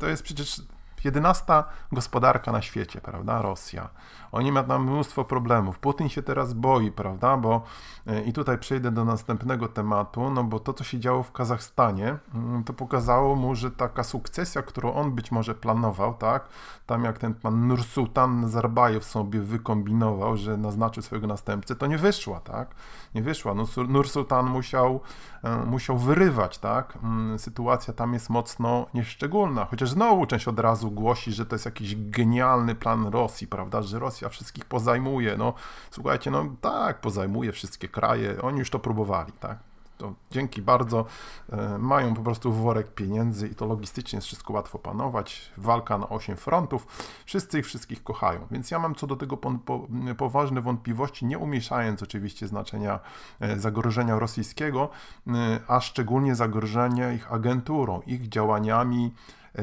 to 0.00 0.08
jest 0.08 0.22
przecież 0.22 0.62
11 1.04 1.64
gospodarka 1.92 2.52
na 2.52 2.62
świecie, 2.62 3.00
prawda? 3.00 3.42
Rosja. 3.42 3.88
Oni 4.32 4.52
mają 4.52 4.66
tam 4.66 4.82
mnóstwo 4.82 5.24
problemów. 5.24 5.78
Putin 5.78 6.08
się 6.08 6.22
teraz 6.22 6.52
boi, 6.52 6.92
prawda? 6.92 7.36
Bo 7.36 7.62
e, 8.06 8.22
i 8.22 8.32
tutaj 8.32 8.58
przejdę 8.58 8.90
do 8.90 9.04
następnego 9.04 9.68
tematu, 9.68 10.30
no 10.30 10.44
bo 10.44 10.60
to, 10.60 10.72
co 10.72 10.84
się 10.84 11.00
działo 11.00 11.22
w 11.22 11.32
Kazachstanie, 11.32 12.16
mm, 12.34 12.64
to 12.64 12.72
pokazało 12.72 13.36
mu, 13.36 13.54
że 13.54 13.70
taka 13.70 14.02
sukcesja, 14.02 14.62
którą 14.62 14.94
on 14.94 15.12
być 15.12 15.32
może 15.32 15.54
planował, 15.54 16.14
tak? 16.14 16.48
Tam 16.86 17.04
jak 17.04 17.18
ten 17.18 17.34
pan 17.34 17.68
Nursultan 17.68 18.40
Nazarbajew 18.40 19.04
sobie 19.04 19.40
wykombinował, 19.40 20.36
że 20.36 20.56
naznaczył 20.56 21.02
swojego 21.02 21.26
następcę, 21.26 21.76
to 21.76 21.86
nie 21.86 21.98
wyszła, 21.98 22.40
tak? 22.40 22.74
Nie 23.14 23.22
wyszła. 23.22 23.54
No, 23.54 23.64
Nursultan 23.88 24.46
musiał, 24.46 25.00
e, 25.44 25.56
musiał 25.56 25.98
wyrywać, 25.98 26.58
tak? 26.58 26.98
Mm, 27.02 27.38
sytuacja 27.38 27.94
tam 27.94 28.14
jest 28.14 28.30
mocno 28.30 28.86
nieszczególna, 28.94 29.64
chociaż 29.64 29.90
znowu 29.90 30.26
część 30.26 30.48
od 30.48 30.58
razu 30.60 30.87
głosi, 30.90 31.32
że 31.32 31.46
to 31.46 31.54
jest 31.54 31.64
jakiś 31.64 31.96
genialny 31.96 32.74
plan 32.74 33.06
Rosji, 33.06 33.46
prawda? 33.46 33.82
Że 33.82 33.98
Rosja 33.98 34.28
wszystkich 34.28 34.64
pozajmuje. 34.64 35.36
No 35.36 35.54
słuchajcie, 35.90 36.30
no 36.30 36.46
tak, 36.60 37.00
pozajmuje 37.00 37.52
wszystkie 37.52 37.88
kraje, 37.88 38.42
oni 38.42 38.58
już 38.58 38.70
to 38.70 38.78
próbowali, 38.78 39.32
tak. 39.32 39.58
To 39.98 40.14
dzięki 40.30 40.62
bardzo 40.62 41.04
e, 41.52 41.78
mają 41.78 42.14
po 42.14 42.22
prostu 42.22 42.52
worek 42.52 42.94
pieniędzy 42.94 43.48
i 43.48 43.54
to 43.54 43.66
logistycznie 43.66 44.16
jest 44.16 44.26
wszystko 44.26 44.52
łatwo 44.52 44.78
panować. 44.78 45.52
Walka 45.56 45.98
na 45.98 46.08
8 46.08 46.36
frontów, 46.36 46.86
wszyscy 47.24 47.58
ich 47.58 47.66
wszystkich 47.66 48.04
kochają. 48.04 48.46
Więc 48.50 48.70
ja 48.70 48.78
mam 48.78 48.94
co 48.94 49.06
do 49.06 49.16
tego 49.16 49.36
po, 49.36 49.50
po, 49.50 49.86
poważne 50.16 50.60
wątpliwości, 50.60 51.26
nie 51.26 51.38
umniejszając 51.38 52.02
oczywiście 52.02 52.46
znaczenia 52.46 53.00
e, 53.40 53.58
zagrożenia 53.58 54.18
rosyjskiego, 54.18 54.88
e, 55.26 55.60
a 55.68 55.80
szczególnie 55.80 56.34
zagrożenia 56.34 57.12
ich 57.12 57.32
agenturą, 57.32 58.00
ich 58.06 58.28
działaniami, 58.28 59.12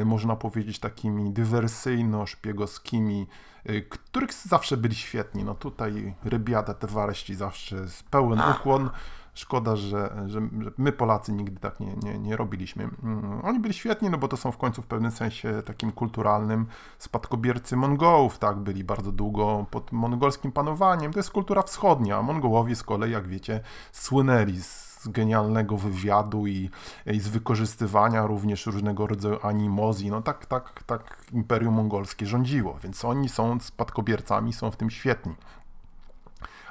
można 0.05 0.35
powiedzieć 0.35 0.79
takimi 0.79 1.31
dywersyjno-szpiegowskimi, 1.31 3.25
Y, 3.69 3.81
których 3.89 4.33
zawsze 4.33 4.77
byli 4.77 4.95
świetni. 4.95 5.43
No 5.43 5.55
tutaj 5.55 6.13
Rybiada, 6.23 6.73
te 6.73 6.87
wareści 6.87 7.35
zawsze 7.35 7.75
pełen 8.09 8.41
ukłon. 8.51 8.89
Szkoda, 9.33 9.75
że, 9.75 10.23
że, 10.27 10.41
my 10.77 10.91
Polacy 10.91 11.31
nigdy 11.33 11.59
tak 11.59 11.79
nie, 11.79 11.95
nie, 12.03 12.19
nie 12.19 12.37
robiliśmy. 12.37 12.83
Mm, 13.03 13.41
oni 13.43 13.59
byli 13.59 13.73
świetni, 13.73 14.09
no 14.09 14.17
bo 14.17 14.27
to 14.27 14.37
są 14.37 14.51
w 14.51 14.57
końcu 14.57 14.81
w 14.81 14.85
pewnym 14.85 15.11
sensie 15.11 15.61
takim 15.65 15.91
kulturalnym 15.91 16.65
spadkobiercy 16.99 17.77
Mongołów, 17.77 18.37
tak, 18.37 18.57
byli 18.57 18.83
bardzo 18.83 19.11
długo 19.11 19.65
pod 19.71 19.91
mongolskim 19.91 20.51
panowaniem. 20.51 21.13
To 21.13 21.19
jest 21.19 21.31
kultura 21.31 21.61
wschodnia, 21.61 22.17
a 22.17 22.21
Mongołowie 22.21 22.75
z 22.75 22.83
kolei, 22.83 23.11
jak 23.11 23.27
wiecie, 23.27 23.61
słynęli 23.91 24.61
z 24.61 24.84
genialnego 25.09 25.77
wywiadu 25.77 26.47
i, 26.47 26.69
i 27.05 27.19
z 27.19 27.27
wykorzystywania 27.27 28.27
również 28.27 28.65
różnego 28.65 29.07
rodzaju 29.07 29.39
animozji. 29.41 30.09
No 30.09 30.21
tak, 30.21 30.45
tak, 30.45 30.83
tak 30.83 31.25
Imperium 31.33 31.73
Mongolskie 31.73 32.25
rządziło, 32.25 32.77
więc 32.83 33.05
oni 33.05 33.29
są 33.29 33.59
spadkobiercami, 33.59 34.53
są 34.53 34.71
w 34.71 34.77
tym 34.77 34.89
świetni. 34.89 35.33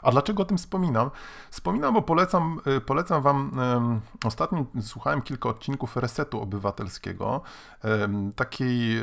A 0.04 0.10
dlaczego 0.10 0.42
o 0.42 0.46
tym 0.46 0.58
wspominam? 0.58 1.10
Wspominam, 1.50 1.94
bo 1.94 2.02
polecam, 2.02 2.60
y, 2.76 2.80
polecam 2.80 3.22
Wam, 3.22 3.50
ostatnio 4.24 4.64
słuchałem 4.80 5.22
kilka 5.22 5.48
odcinków 5.48 5.96
Resetu 5.96 6.40
Obywatelskiego, 6.40 7.40
takiej 8.36 9.00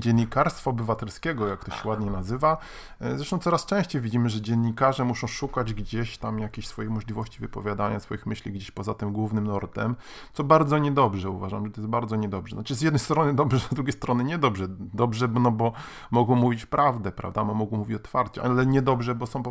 dziennikarstwa 0.00 0.70
obywatelskiego, 0.70 1.46
jak 1.46 1.64
to 1.64 1.70
się 1.70 1.88
ładnie 1.88 2.10
nazywa. 2.10 2.56
E, 3.00 3.16
zresztą 3.16 3.38
coraz 3.38 3.66
częściej 3.66 4.02
widzimy, 4.02 4.30
że 4.30 4.40
dziennikarze 4.40 5.04
muszą 5.04 5.26
szukać 5.26 5.74
gdzieś 5.74 6.18
tam 6.18 6.38
jakiejś 6.38 6.68
swojej 6.68 6.90
możliwości 6.90 7.40
wypowiadania 7.40 8.00
swoich 8.00 8.26
myśli 8.26 8.52
gdzieś 8.52 8.70
poza 8.70 8.94
tym 8.94 9.12
głównym 9.12 9.44
nurtem, 9.44 9.96
co 10.32 10.44
bardzo 10.44 10.78
niedobrze 10.78 11.30
uważam, 11.30 11.66
że 11.66 11.72
to 11.72 11.80
jest 11.80 11.90
bardzo 11.90 12.16
niedobrze. 12.16 12.56
Znaczy 12.56 12.74
z 12.74 12.80
jednej 12.80 13.00
strony 13.00 13.34
dobrze, 13.34 13.58
z 13.58 13.74
drugiej 13.74 13.92
strony 13.92 14.24
niedobrze. 14.24 14.66
Dobrze, 14.68 15.28
no 15.28 15.50
bo 15.50 15.72
mogą 16.10 16.34
mówić 16.34 16.66
prawdę, 16.66 17.12
prawda, 17.12 17.44
mogą 17.44 17.76
mówić 17.76 17.96
otwarcie, 17.96 18.42
ale 18.42 18.66
niedobrze, 18.66 19.14
bo 19.18 19.26
są 19.26 19.42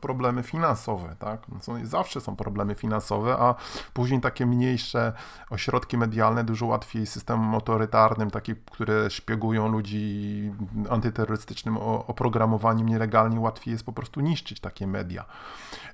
problemy 0.00 0.42
finansowe, 0.42 1.16
tak? 1.18 1.46
Są, 1.60 1.86
zawsze 1.86 2.20
są 2.20 2.36
problemy 2.36 2.74
finansowe, 2.74 3.36
a 3.38 3.54
później 3.92 4.20
takie 4.20 4.46
mniejsze 4.46 5.12
ośrodki 5.50 5.98
medialne 5.98 6.44
dużo 6.44 6.66
łatwiej 6.66 7.06
systemem 7.06 7.54
autorytarnym, 7.54 8.30
takie, 8.30 8.54
które 8.54 9.10
szpiegują 9.10 9.68
ludzi 9.68 10.52
antyterrorystycznym 10.90 11.76
oprogramowaniem 12.06 12.88
nielegalnie, 12.88 13.40
łatwiej 13.40 13.72
jest 13.72 13.84
po 13.84 13.92
prostu 13.92 14.20
niszczyć 14.20 14.60
takie 14.60 14.86
media. 14.86 15.24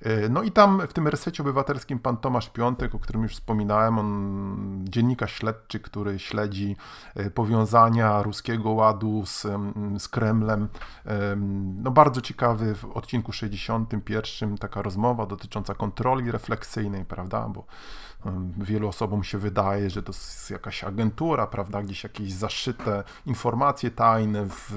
E, 0.03 0.29
no 0.29 0.43
i 0.43 0.51
tam 0.53 0.83
w 0.89 0.93
tym 0.93 1.09
resecie 1.09 1.43
obywatelskim 1.43 1.99
pan 1.99 2.17
Tomasz 2.17 2.51
Piątek, 2.51 2.95
o 2.95 2.99
którym 2.99 3.23
już 3.23 3.33
wspominałem, 3.33 3.99
on 3.99 4.85
dziennikarz 4.85 5.33
śledczy, 5.33 5.81
który 5.81 6.19
śledzi 6.19 6.77
e, 7.15 7.31
powiązania 7.31 8.23
ruskiego 8.23 8.71
ładu 8.71 9.27
z, 9.27 9.47
z 9.99 10.09
Kremlem. 10.09 10.69
No 11.83 11.91
bardzo 11.91 12.21
ciekawy 12.21 12.75
odcinku 13.09 13.33
61 13.33 14.59
taka 14.59 14.83
rozmowa 14.83 15.27
dotycząca 15.27 15.75
kontroli 15.75 16.31
refleksyjnej, 16.31 17.05
prawda, 17.05 17.49
bo 17.49 17.65
wielu 18.59 18.89
osobom 18.89 19.25
się 19.25 19.39
wydaje, 19.39 19.91
że 19.91 20.03
to 20.03 20.13
jest 20.13 20.51
jakaś 20.51 20.85
agentura, 20.85 21.47
prawda, 21.47 21.83
gdzieś 21.83 22.05
jakieś 22.05 22.33
zaszyte 22.33 23.05
informacje 23.27 23.91
tajne 23.91 24.47
w, 24.49 24.73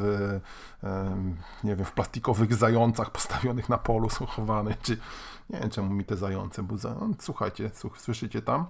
nie 1.63 1.75
wiem, 1.75 1.85
w 1.85 1.91
plastikowych 1.91 2.55
zającach 2.55 3.11
postawionych 3.11 3.69
na 3.69 3.77
polu 3.77 4.09
są 4.09 4.25
chowane, 4.25 4.75
czy 4.81 4.97
nie 5.49 5.59
wiem 5.59 5.69
czemu 5.69 5.93
mi 5.93 6.05
te 6.05 6.17
zające 6.17 6.63
budza. 6.63 6.95
No, 6.99 7.09
słuchajcie, 7.19 7.71
słyszycie 7.97 8.41
tam? 8.41 8.65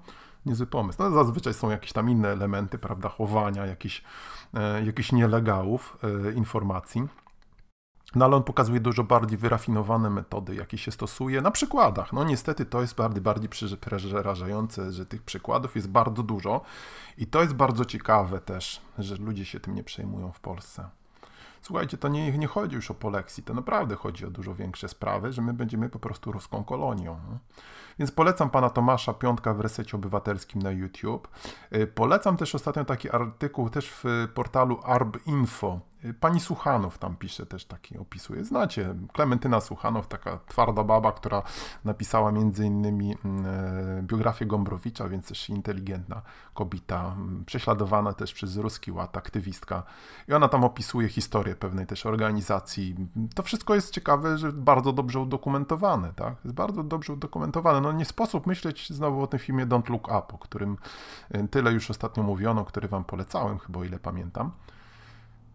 Niezły 0.45 0.67
pomysł. 0.67 1.03
No, 1.03 1.11
zazwyczaj 1.11 1.53
są 1.53 1.69
jakieś 1.69 1.93
tam 1.93 2.09
inne 2.09 2.29
elementy, 2.29 2.77
prawda, 2.77 3.09
chowania 3.09 3.65
jakichś, 3.65 4.03
e, 4.53 4.85
jakichś 4.85 5.11
nielegalów 5.11 5.97
e, 6.27 6.31
informacji. 6.31 7.07
No 8.15 8.25
ale 8.25 8.35
on 8.35 8.43
pokazuje 8.43 8.79
dużo 8.79 9.03
bardziej 9.03 9.37
wyrafinowane 9.37 10.09
metody, 10.09 10.55
jakie 10.55 10.77
się 10.77 10.91
stosuje 10.91 11.41
na 11.41 11.51
przykładach. 11.51 12.13
No 12.13 12.23
niestety 12.23 12.65
to 12.65 12.81
jest 12.81 12.95
bardziej, 12.95 13.21
bardziej 13.21 13.49
przerażające, 13.49 14.91
że 14.91 15.05
tych 15.05 15.23
przykładów 15.23 15.75
jest 15.75 15.89
bardzo 15.89 16.23
dużo 16.23 16.61
i 17.17 17.27
to 17.27 17.41
jest 17.41 17.53
bardzo 17.53 17.85
ciekawe 17.85 18.39
też, 18.39 18.81
że 18.97 19.15
ludzie 19.15 19.45
się 19.45 19.59
tym 19.59 19.75
nie 19.75 19.83
przejmują 19.83 20.31
w 20.31 20.39
Polsce. 20.39 20.89
Słuchajcie, 21.61 21.97
to 21.97 22.07
nie, 22.07 22.37
nie 22.37 22.47
chodzi 22.47 22.75
już 22.75 22.91
o 22.91 22.93
poleksji, 22.93 23.43
to 23.43 23.53
naprawdę 23.53 23.95
chodzi 23.95 24.25
o 24.25 24.29
dużo 24.29 24.55
większe 24.55 24.87
sprawy, 24.87 25.33
że 25.33 25.41
my 25.41 25.53
będziemy 25.53 25.89
po 25.89 25.99
prostu 25.99 26.31
ruską 26.31 26.63
kolonią. 26.63 27.19
Więc 27.99 28.11
polecam 28.11 28.49
pana 28.49 28.69
Tomasza 28.69 29.13
Piątka 29.13 29.53
w 29.53 29.59
resecie 29.59 29.97
obywatelskim 29.97 30.61
na 30.61 30.71
YouTube. 30.71 31.27
Polecam 31.95 32.37
też 32.37 32.55
ostatnio 32.55 32.85
taki 32.85 33.09
artykuł 33.09 33.69
też 33.69 33.89
w 33.89 34.27
portalu 34.33 34.79
ArbInfo 34.83 35.79
Pani 36.19 36.39
Suchanow 36.39 36.97
tam 36.97 37.15
pisze 37.15 37.45
też 37.45 37.65
taki, 37.65 37.97
opisuje. 37.97 38.45
Znacie, 38.45 38.95
Klementyna 39.13 39.61
Suchanow, 39.61 40.07
taka 40.07 40.39
twarda 40.47 40.83
baba, 40.83 41.11
która 41.11 41.43
napisała 41.85 42.31
między 42.31 42.65
innymi 42.65 43.15
mm, 43.25 43.45
e, 43.99 44.03
biografię 44.03 44.45
Gombrowicza, 44.45 45.09
więc 45.09 45.27
też 45.27 45.49
inteligentna 45.49 46.21
kobieta, 46.53 47.13
mm, 47.17 47.45
prześladowana 47.45 48.13
też 48.13 48.33
przez 48.33 48.57
ruski 48.57 48.91
ład, 48.91 49.17
aktywistka. 49.17 49.83
I 50.27 50.33
ona 50.33 50.47
tam 50.47 50.63
opisuje 50.63 51.09
historię 51.09 51.55
pewnej 51.55 51.87
też 51.87 52.05
organizacji. 52.05 52.95
To 53.35 53.43
wszystko 53.43 53.75
jest 53.75 53.93
ciekawe, 53.93 54.37
że 54.37 54.51
bardzo 54.51 54.93
dobrze 54.93 55.19
udokumentowane, 55.19 56.13
tak? 56.13 56.35
Jest 56.43 56.55
bardzo 56.55 56.83
dobrze 56.83 57.13
udokumentowane. 57.13 57.81
No 57.81 57.91
nie 57.91 58.05
sposób 58.05 58.47
myśleć 58.47 58.89
znowu 58.89 59.21
o 59.21 59.27
tym 59.27 59.39
filmie 59.39 59.67
Don't 59.67 59.89
Look 59.89 60.07
Up, 60.07 60.33
o 60.33 60.37
którym 60.37 60.77
e, 61.31 61.47
tyle 61.47 61.71
już 61.71 61.89
ostatnio 61.89 62.23
mówiono, 62.23 62.65
który 62.65 62.87
wam 62.87 63.03
polecałem, 63.03 63.59
chyba 63.59 63.79
o 63.79 63.83
ile 63.83 63.99
pamiętam. 63.99 64.51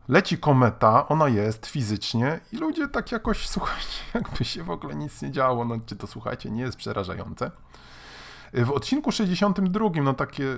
Leci 0.09 0.39
kometa, 0.39 1.09
ona 1.09 1.29
jest 1.29 1.67
fizycznie 1.67 2.41
i 2.53 2.57
ludzie 2.57 2.89
tak 2.89 3.13
jakoś, 3.13 3.49
słuchajcie, 3.57 3.99
jakby 4.15 4.45
się 4.45 4.63
w 4.63 4.71
ogóle 4.71 4.95
nic 4.95 5.23
nie 5.23 5.31
działo, 5.31 5.65
no 5.65 5.77
czy 5.87 5.97
to 5.97 6.07
słuchajcie, 6.07 6.51
nie 6.51 6.63
jest 6.63 6.77
przerażające. 6.77 7.51
W 8.53 8.71
odcinku 8.71 9.13
62, 9.13 9.91
no 10.03 10.15
takie 10.15 10.57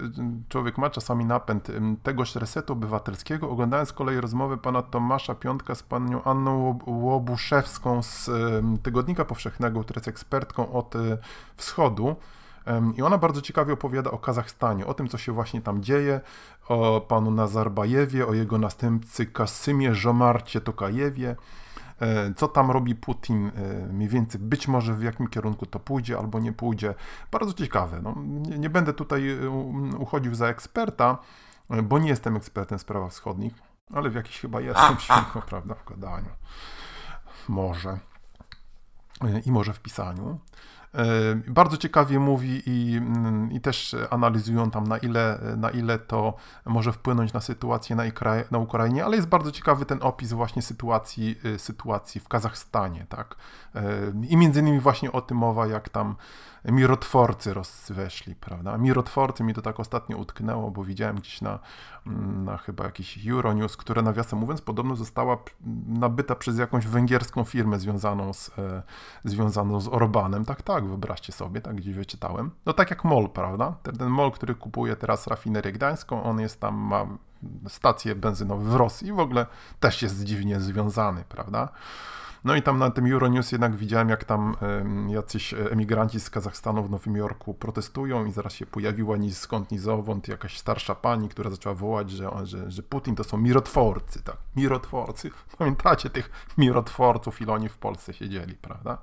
człowiek 0.49 0.79
ma 0.79 0.91
czasami 0.91 1.25
napęd 1.25 1.69
tegoż 2.03 2.35
resetu 2.35 2.73
obywatelskiego, 2.73 3.51
oglądając 3.51 3.89
z 3.89 3.93
kolei 3.93 4.21
rozmowę 4.21 4.59
pana 4.59 4.83
Tomasza 4.83 5.35
Piątka 5.35 5.75
z 5.75 5.83
panią 5.83 6.25
Anną 6.25 6.79
Łobuszewską 6.87 8.03
z 8.03 8.31
Tygodnika 8.83 9.25
Powszechnego, 9.25 9.81
która 9.85 9.99
jest 9.99 10.09
ekspertką 10.09 10.73
od 10.73 10.97
e, 10.97 11.19
wschodu, 11.57 12.17
i 12.97 13.03
ona 13.03 13.19
bardzo 13.19 13.43
ciekawie 13.43 13.73
opowiada 13.73 14.11
o 14.11 14.19
Kazachstanie, 14.19 14.87
o 14.87 14.95
tym, 14.95 15.09
co 15.09 15.19
się 15.19 15.33
właśnie 15.33 15.63
tam 15.63 15.83
dzieje, 15.83 16.21
o 16.69 17.01
panu 17.01 17.31
Nazarbajewie, 17.31 18.27
o 18.27 18.35
jego 18.35 18.59
następcy 18.59 19.27
Kasymie 19.27 19.95
Żomarcie 19.95 20.61
Tokajewie, 20.61 21.37
e, 22.01 22.35
co 22.35 22.49
tam 22.49 22.71
robi 22.71 22.95
Putin, 22.95 23.47
e, 23.47 23.93
mniej 23.93 24.09
więcej 24.09 24.41
być 24.41 24.69
może 24.69 24.95
w 24.95 25.03
jakim 25.03 25.29
kierunku 25.29 25.67
to 25.67 25.79
pójdzie 25.79 26.19
albo 26.19 26.39
nie 26.39 26.53
pójdzie. 26.53 26.95
Bardzo 27.31 27.53
ciekawe. 27.53 28.01
No, 28.03 28.15
nie, 28.27 28.59
nie 28.59 28.71
będę 28.71 28.93
tutaj 28.93 29.31
e, 29.31 29.51
uchodził 29.99 30.35
za 30.35 30.47
eksperta, 30.47 31.19
bo 31.83 31.99
nie 31.99 32.09
jestem 32.09 32.37
ekspertem 32.37 32.79
w 32.79 32.83
sprawach 32.83 33.13
wschodnich, 33.13 33.55
ale 33.95 34.11
w 34.11 34.15
jakiś 34.15 34.41
chyba 34.41 34.61
jestem 34.61 34.99
świnką, 34.99 35.41
prawda, 35.51 35.75
w 35.75 35.89
gadaniu. 35.91 36.31
Może. 37.49 37.99
I 39.47 39.53
może 39.53 39.73
w 39.73 39.81
pisaniu. 39.81 40.39
Bardzo 41.48 41.77
ciekawie 41.77 42.18
mówi 42.18 42.62
i, 42.66 42.96
mm, 42.96 43.53
i 43.53 43.61
też 43.61 43.96
analizują 44.11 44.70
tam, 44.70 44.85
na 44.85 44.98
ile, 44.98 45.38
na 45.57 45.70
ile 45.70 45.98
to 45.98 46.35
może 46.64 46.92
wpłynąć 46.92 47.33
na 47.33 47.40
sytuację 47.40 47.96
na, 47.96 48.05
na 48.51 48.59
Ukrainie, 48.59 49.05
ale 49.05 49.16
jest 49.16 49.29
bardzo 49.29 49.53
ciekawy 49.53 49.85
ten 49.85 49.98
opis 50.03 50.33
właśnie 50.33 50.62
sytuacji, 50.62 51.37
y, 51.44 51.59
sytuacji 51.59 52.20
w 52.20 52.29
Kazachstanie, 52.29 53.07
tak? 53.09 53.37
I 54.29 54.37
między 54.37 54.61
innymi 54.61 54.81
właśnie 54.81 55.12
o 55.12 55.20
tym 55.20 55.37
mowa, 55.37 55.66
jak 55.66 55.88
tam 55.88 56.16
mirotworcy 56.64 57.55
rozweszli, 57.55 58.35
prawda? 58.35 58.79
Mirotworcy 58.79 59.44
mi 59.44 59.55
to 59.55 59.62
tak 59.62 59.81
ostatnio 59.81 60.16
utknęło, 60.16 60.70
bo 60.70 60.85
widziałem 60.85 61.16
gdzieś 61.16 61.40
na, 61.40 61.59
mm, 62.07 62.44
na 62.44 62.57
chyba 62.57 62.85
jakiś 62.85 63.29
Euronews, 63.29 63.77
która 63.77 64.03
nawiasem 64.03 64.38
mówiąc 64.38 64.61
podobno 64.61 64.96
została 64.96 65.38
nabyta 65.87 66.35
przez 66.35 66.59
jakąś 66.59 66.87
węgierską 66.87 67.44
firmę 67.44 67.79
związaną 67.79 68.33
z, 68.33 68.51
e, 68.59 68.83
związaną 69.24 69.81
z 69.81 69.88
Orbanem. 69.88 70.44
Tak, 70.44 70.62
tak, 70.62 70.78
wyobraźcie 70.85 71.33
sobie, 71.33 71.61
tak 71.61 71.77
gdzieś 71.77 71.95
wyczytałem. 71.95 72.51
No 72.67 72.73
tak 72.73 72.91
jak 72.91 73.05
MOL, 73.05 73.29
prawda? 73.29 73.77
Ten, 73.83 73.97
ten 73.97 74.09
MOL, 74.09 74.33
który 74.33 74.55
kupuje 74.55 74.97
teraz 74.97 75.27
rafinerię 75.27 75.73
gdańską, 75.73 76.23
on 76.23 76.41
jest 76.41 76.61
tam, 76.61 76.75
ma 76.75 77.07
stacje 77.69 78.14
benzynowe 78.14 78.64
w 78.71 78.75
Rosji 78.75 79.12
w 79.12 79.19
ogóle 79.19 79.47
też 79.81 80.03
jest 80.03 80.25
dziwnie 80.25 80.61
związany, 80.61 81.25
prawda? 81.29 81.69
No 82.45 82.57
i 82.57 82.62
tam 82.62 82.79
na 82.79 82.91
tym 82.91 83.12
Euronews 83.12 83.53
jednak 83.53 83.77
widziałem, 83.77 84.09
jak 84.09 84.25
tam 84.25 84.57
jacyś 85.09 85.55
emigranci 85.55 86.21
z 86.21 86.31
Kazachstanu 86.31 86.83
w 86.83 86.91
Nowym 86.91 87.17
Jorku 87.17 87.55
protestują 87.55 88.25
i 88.27 88.33
zaraz 88.33 88.53
się 88.53 88.67
pojawiła 88.67 89.17
ni 89.17 89.35
skąd, 89.35 89.71
ni 89.71 89.79
zowąd 89.79 90.29
jakaś 90.29 90.59
starsza 90.59 90.95
pani, 90.95 91.29
która 91.29 91.51
zaczęła 91.51 91.75
wołać, 91.75 92.11
że, 92.11 92.31
że, 92.43 92.71
że 92.71 92.83
Putin 92.83 93.17
to 93.17 93.25
są 93.25 93.38
mirotworcy, 93.38 94.23
tak, 94.23 94.37
mirotworcy. 94.57 95.31
Pamiętacie 95.59 96.11
tych 96.11 96.31
mirotworców, 96.59 97.41
ile 97.41 97.53
oni 97.53 97.69
w 97.69 97.79
Polsce 97.79 98.12
siedzieli, 98.12 98.55
prawda? 98.55 98.99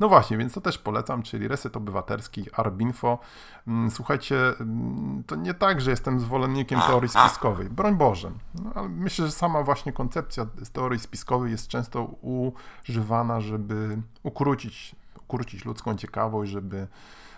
No 0.00 0.08
właśnie, 0.08 0.36
więc 0.36 0.52
to 0.52 0.60
też 0.60 0.78
polecam, 0.78 1.22
czyli 1.22 1.48
Reset 1.48 1.76
Obywatelski, 1.76 2.44
Arbinfo. 2.52 3.18
Mm, 3.66 3.90
słuchajcie, 3.90 4.36
mm, 4.60 5.22
to 5.26 5.36
nie 5.36 5.54
tak, 5.54 5.80
że 5.80 5.90
jestem 5.90 6.20
zwolennikiem 6.20 6.80
teorii 6.80 7.08
spiskowej, 7.08 7.70
broń 7.70 7.94
Boże, 7.94 8.30
no, 8.54 8.70
ale 8.74 8.88
myślę, 8.88 9.26
że 9.26 9.32
sama 9.32 9.62
właśnie 9.62 9.92
koncepcja 9.92 10.46
teorii 10.72 11.00
spiskowej 11.00 11.50
jest 11.50 11.68
często 11.68 12.02
używana, 12.04 13.40
żeby 13.40 14.02
ukrócić, 14.22 14.96
ukrócić 15.22 15.64
ludzką 15.64 15.96
ciekawość, 15.96 16.50
żeby 16.50 16.86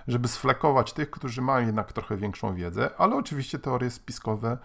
żeby 0.08 0.28
sflekować 0.28 0.92
tych, 0.92 1.10
którzy 1.10 1.42
mają 1.42 1.66
jednak 1.66 1.92
trochę 1.92 2.16
większą 2.16 2.54
wiedzę, 2.54 2.90
ale 2.98 3.16
oczywiście 3.16 3.58
teorie 3.58 3.90
spiskowe 3.90 4.58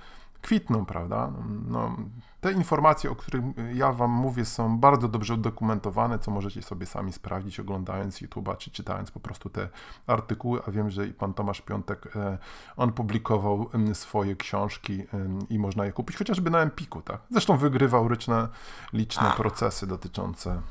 kwitną, 0.44 0.86
prawda? 0.86 1.32
No, 1.68 1.98
te 2.42 2.52
informacje, 2.52 3.12
o 3.12 3.16
których 3.16 3.44
ja 3.74 3.92
Wam 3.92 4.12
mówię, 4.12 4.46
są 4.46 4.78
bardzo 4.78 5.08
dobrze 5.08 5.34
udokumentowane, 5.34 6.20
co 6.20 6.32
możecie 6.32 6.62
sobie 6.62 6.86
sami 6.86 7.14
sprawdzić, 7.14 7.60
oglądając 7.60 8.22
YouTube'a 8.22 8.58
czy 8.58 8.72
czytając 8.72 9.12
po 9.12 9.20
prostu 9.20 9.50
te 9.50 9.70
artykuły. 10.08 10.62
A 10.68 10.72
wiem, 10.72 10.90
że 10.90 11.08
i 11.08 11.14
pan 11.14 11.34
Tomasz 11.34 11.62
Piątek, 11.62 12.16
e, 12.16 12.38
on 12.78 12.92
publikował 12.92 13.70
swoje 13.94 14.36
książki 14.36 15.04
i 15.50 15.60
można 15.60 15.86
je 15.86 15.92
kupić 15.92 16.18
chociażby 16.18 16.50
na 16.50 16.60
Empiku, 16.60 17.02
tak? 17.02 17.22
Zresztą 17.32 17.58
wygrywał 17.58 18.10
liczne, 18.10 18.48
liczne 18.94 19.32
procesy 19.38 19.88
dotyczące, 19.88 20.62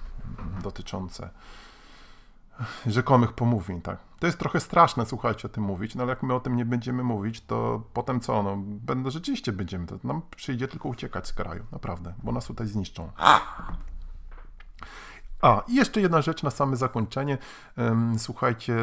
dotyczące 0.63 1.31
rzekomych 2.87 3.33
pomówień, 3.33 3.81
tak. 3.81 3.98
To 4.18 4.27
jest 4.27 4.38
trochę 4.38 4.61
straszne, 4.61 5.07
słuchajcie, 5.07 5.48
o 5.48 5.51
tym 5.51 5.64
mówić, 5.64 5.94
no 5.94 6.03
ale 6.03 6.11
jak 6.11 6.22
my 6.22 6.35
o 6.35 6.40
tym 6.40 6.57
nie 6.57 6.64
będziemy 6.64 7.03
mówić, 7.03 7.40
to 7.40 7.83
potem 7.92 8.20
co, 8.20 8.42
no, 8.42 8.57
będę, 8.66 9.11
rzeczywiście 9.11 9.53
będziemy, 9.53 9.87
to 9.87 9.98
nam 10.05 10.22
przyjdzie 10.37 10.68
tylko 10.68 10.88
uciekać 10.88 11.27
z 11.27 11.33
kraju, 11.33 11.64
naprawdę, 11.72 12.14
bo 12.22 12.33
nas 12.33 12.46
tutaj 12.46 12.66
zniszczą. 12.66 13.11
A, 15.42 15.62
i 15.68 15.74
jeszcze 15.74 16.00
jedna 16.00 16.22
rzecz 16.22 16.42
na 16.42 16.50
same 16.50 16.76
zakończenie. 16.76 17.38
Słuchajcie, 18.18 18.76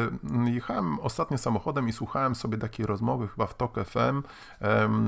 jechałem 0.44 1.00
ostatnio 1.00 1.38
samochodem 1.38 1.88
i 1.88 1.92
słuchałem 1.92 2.34
sobie 2.34 2.58
takiej 2.58 2.86
rozmowy 2.86 3.28
chyba 3.28 3.46
w 3.46 3.54
TOK 3.54 3.74
FM 3.84 4.22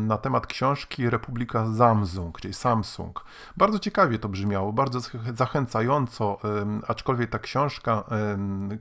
na 0.06 0.18
temat 0.18 0.46
książki 0.46 1.10
Republika 1.10 1.66
Samsung, 1.78 2.40
czyli 2.40 2.54
Samsung. 2.54 3.24
Bardzo 3.56 3.78
ciekawie 3.78 4.18
to 4.18 4.28
brzmiało, 4.28 4.72
bardzo 4.72 5.00
zachęcająco, 5.34 6.38
aczkolwiek 6.88 7.30
ta 7.30 7.38
książka 7.38 8.04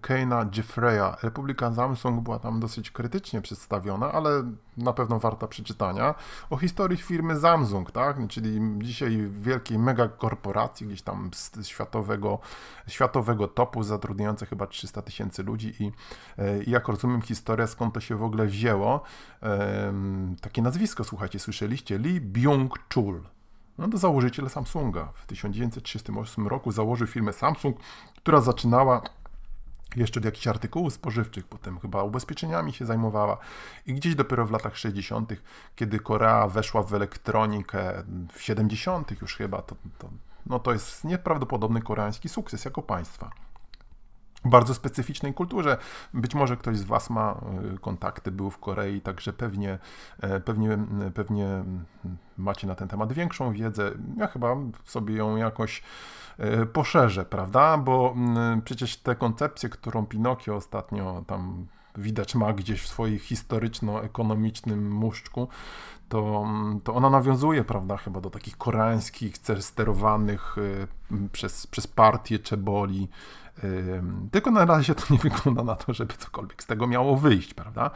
Keina 0.02 0.46
Jeffreya, 0.58 1.16
Republika 1.24 1.74
Samsung 1.74 2.24
była 2.24 2.40
tam 2.40 2.60
dosyć 2.60 2.92
krytycznie 2.92 3.42
przedstawiona, 3.42 4.12
ale 4.12 4.44
na 4.78 4.94
pewno 4.94 5.20
warta 5.20 5.48
przeczytania, 5.48 6.16
o 6.50 6.58
historii 6.58 6.98
firmy 6.98 7.40
Samsung, 7.40 7.92
tak? 7.92 8.18
czyli 8.28 8.60
dzisiaj 8.78 9.30
wielkiej 9.32 9.80
megakorporacji, 9.80 10.88
gdzieś 10.88 11.02
tam 11.02 11.30
z 11.34 11.68
światowego, 11.68 12.40
światowego 12.88 13.48
topu, 13.48 13.84
zatrudniającej 13.84 14.48
chyba 14.48 14.68
300 14.68 15.02
tysięcy 15.02 15.44
ludzi 15.44 15.74
i, 15.80 15.92
e, 16.38 16.64
jak 16.68 16.88
rozumiem 16.88 17.22
historię, 17.22 17.68
skąd 17.68 17.94
to 17.94 18.00
się 18.00 18.16
w 18.16 18.24
ogóle 18.24 18.46
wzięło. 18.46 19.02
Takie 20.42 20.62
nazwisko, 20.62 21.04
słuchajcie, 21.04 21.40
słyszeliście? 21.40 21.98
Lee 21.98 22.22
Byung-chul. 22.22 23.20
No 23.78 23.88
to 23.88 23.98
założyciel 23.98 24.50
Samsunga. 24.50 25.12
W 25.14 25.26
1938 25.26 26.48
roku 26.48 26.72
założył 26.72 27.08
firmę 27.08 27.34
Samsung, 27.34 27.78
która 28.18 28.42
zaczynała 28.42 29.02
jeszcze 29.96 30.20
od 30.20 30.26
jakichś 30.26 30.48
artykułów 30.48 30.94
spożywczych, 30.94 31.48
potem 31.48 31.80
chyba 31.80 32.04
ubezpieczeniami 32.04 32.74
się 32.74 32.86
zajmowała 32.86 33.38
i 33.86 33.94
gdzieś 33.94 34.16
dopiero 34.16 34.46
w 34.46 34.52
latach 34.52 34.78
60., 34.78 35.34
kiedy 35.76 36.00
Korea 36.00 36.48
weszła 36.48 36.84
w 36.84 36.94
elektronikę, 36.94 38.04
w 38.34 38.42
70. 38.42 39.22
już 39.22 39.36
chyba, 39.36 39.62
to, 39.62 39.76
to, 39.98 40.10
no 40.46 40.60
to 40.60 40.74
jest 40.74 41.04
nieprawdopodobny 41.04 41.82
koreański 41.82 42.30
sukces 42.30 42.66
jako 42.66 42.82
państwa 42.82 43.32
bardzo 44.46 44.74
specyficznej 44.74 45.34
kulturze. 45.34 45.78
Być 46.14 46.36
może 46.36 46.58
ktoś 46.58 46.78
z 46.78 46.84
Was 46.84 47.10
ma 47.10 47.42
y, 47.76 47.80
kontakty, 47.80 48.32
był 48.32 48.50
w 48.50 48.58
Korei, 48.58 49.02
także 49.02 49.34
pewnie, 49.34 49.80
e, 50.20 50.40
pewnie, 50.40 50.78
pewnie 51.14 51.64
macie 52.38 52.68
na 52.68 52.76
ten 52.76 52.88
temat 52.88 53.14
większą 53.14 53.54
wiedzę. 53.54 53.92
Ja 54.18 54.28
chyba 54.28 54.56
sobie 54.86 55.16
ją 55.16 55.36
jakoś 55.36 55.84
e, 56.38 56.66
poszerzę, 56.66 57.26
prawda? 57.26 57.78
Bo 57.78 58.16
przecież 58.66 58.98
te 58.98 59.16
koncepcje, 59.16 59.70
którą 59.70 60.06
Pinokio 60.06 60.56
ostatnio 60.56 61.24
tam 61.28 61.68
widać 61.98 62.36
ma 62.36 62.54
gdzieś 62.54 62.82
w 62.82 62.88
swoim 62.88 63.20
historyczno-ekonomicznym 63.20 64.90
muszczku, 64.90 65.48
to, 66.10 66.46
to 66.84 66.94
ona 66.94 67.10
nawiązuje, 67.10 67.64
prawda, 67.64 67.98
chyba 67.98 68.22
do 68.22 68.30
takich 68.30 68.58
koreańskich, 68.58 69.34
sterowanych 69.60 70.56
e, 71.12 71.28
przez, 71.32 71.68
przez 71.68 71.88
partię 71.88 72.40
czeboli, 72.40 73.10
tylko 74.32 74.52
na 74.52 74.66
razie 74.66 74.96
to 74.96 75.04
nie 75.10 75.20
wygląda 75.30 75.64
na 75.64 75.76
to, 75.76 75.94
żeby 75.94 76.14
cokolwiek 76.14 76.64
z 76.64 76.66
tego 76.66 76.88
miało 76.88 77.18
wyjść, 77.18 77.54
prawda? 77.54 77.92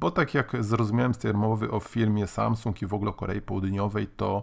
Bo 0.00 0.10
tak 0.10 0.34
jak 0.34 0.52
zrozumiałem 0.60 1.14
z 1.14 1.18
tej 1.18 1.32
rozmowy 1.32 1.70
o 1.70 1.80
filmie 1.80 2.26
Samsung 2.26 2.82
i 2.82 2.86
w 2.86 2.94
ogóle 2.94 3.12
Korei 3.12 3.40
Południowej, 3.40 4.06
to, 4.06 4.42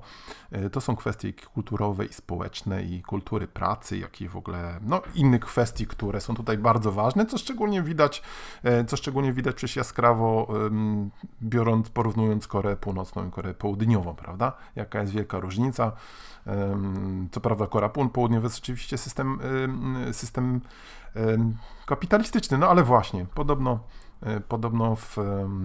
e, 0.52 0.69
to 0.69 0.82
są 0.82 0.95
kwestie 0.95 1.34
kulturowe 1.34 2.06
i 2.06 2.13
społeczne 2.13 2.84
i 2.84 3.02
kultury 3.02 3.47
pracy, 3.47 3.97
jak 3.97 4.21
i 4.21 4.30
w 4.30 4.36
ogóle 4.38 4.80
no, 4.82 5.02
innych 5.15 5.41
kwestii, 5.41 5.88
które 5.88 6.21
są 6.21 6.36
tutaj 6.36 6.58
bardzo 6.58 6.91
ważne, 6.91 7.26
co 7.26 7.38
szczególnie 7.38 7.84
widać, 7.84 8.21
e, 8.63 8.86
co 8.86 8.97
szczególnie 8.97 9.34
widać 9.34 9.56
przecież 9.56 9.76
jaskrawo 9.76 10.47
biorąc, 11.41 11.89
porównując 11.89 12.47
Koreę 12.47 12.76
Północną 12.76 13.02
Północną 13.02 13.28
i 13.28 13.32
Koreę 13.32 13.54
Południową, 13.54 14.15
prawda? 14.15 14.54
Jaka 14.76 15.02
jest 15.02 15.13
wielka 15.13 15.39
różnica? 15.39 15.91
Co 17.32 17.41
prawda 17.41 17.67
Korea 17.67 17.89
Południowa 17.89 18.45
jest 18.45 18.60
oczywiście 18.60 18.97
system, 18.97 19.39
system 20.12 20.50
kapitalistyczny, 21.85 22.57
no 22.57 22.69
ale 22.69 22.83
właśnie, 22.83 23.25
podobno 23.25 23.79
E, 24.21 24.39
podobno 24.39 24.95
w 24.95 25.17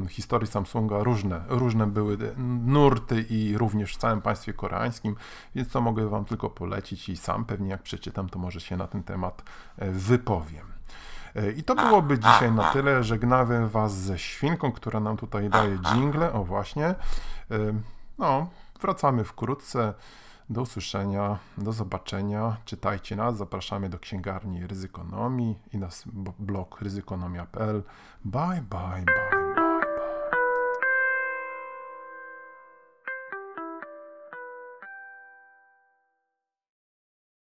historii 0.08 0.48
Samsunga 0.48 1.02
różne, 1.02 1.40
różne 1.48 1.86
były 1.86 2.18
nurty 2.66 3.24
i 3.30 3.58
również 3.58 3.94
w 3.94 3.96
całym 3.96 4.20
państwie 4.20 4.52
koreańskim, 4.52 5.16
więc 5.54 5.68
to 5.68 5.80
mogę 5.80 6.08
Wam 6.08 6.24
tylko 6.24 6.50
polecić 6.50 7.08
i 7.08 7.16
sam 7.16 7.44
pewnie 7.44 7.70
jak 7.70 7.82
przeczytam, 7.82 8.28
to 8.28 8.38
może 8.38 8.60
się 8.60 8.76
na 8.76 8.86
ten 8.86 9.02
temat 9.02 9.42
e, 9.78 9.90
wypowiem. 9.90 10.66
E, 11.34 11.50
I 11.50 11.62
to 11.62 11.74
byłoby 11.74 12.18
dzisiaj 12.18 12.52
na 12.52 12.72
tyle. 12.72 13.04
Żegnamy 13.04 13.68
Was 13.68 13.94
ze 13.94 14.18
świnką, 14.18 14.72
która 14.72 15.00
nam 15.00 15.16
tutaj 15.16 15.50
daje 15.50 15.78
jingle. 15.94 16.32
O 16.32 16.44
właśnie. 16.44 16.94
No, 18.18 18.48
wracamy 18.80 19.24
wkrótce. 19.24 19.94
Do 20.50 20.62
usłyszenia, 20.62 21.38
do 21.58 21.72
zobaczenia. 21.72 22.56
Czytajcie 22.64 23.16
nas, 23.16 23.36
zapraszamy 23.36 23.88
do 23.88 23.98
księgarni 23.98 24.66
Ryzykonomii 24.66 25.58
i 25.72 25.78
na 25.78 25.88
blog 26.38 26.80
ryzykonomia.pl. 26.80 27.82
Bye, 28.24 28.64
bye, 28.70 29.04
bye. 29.04 29.35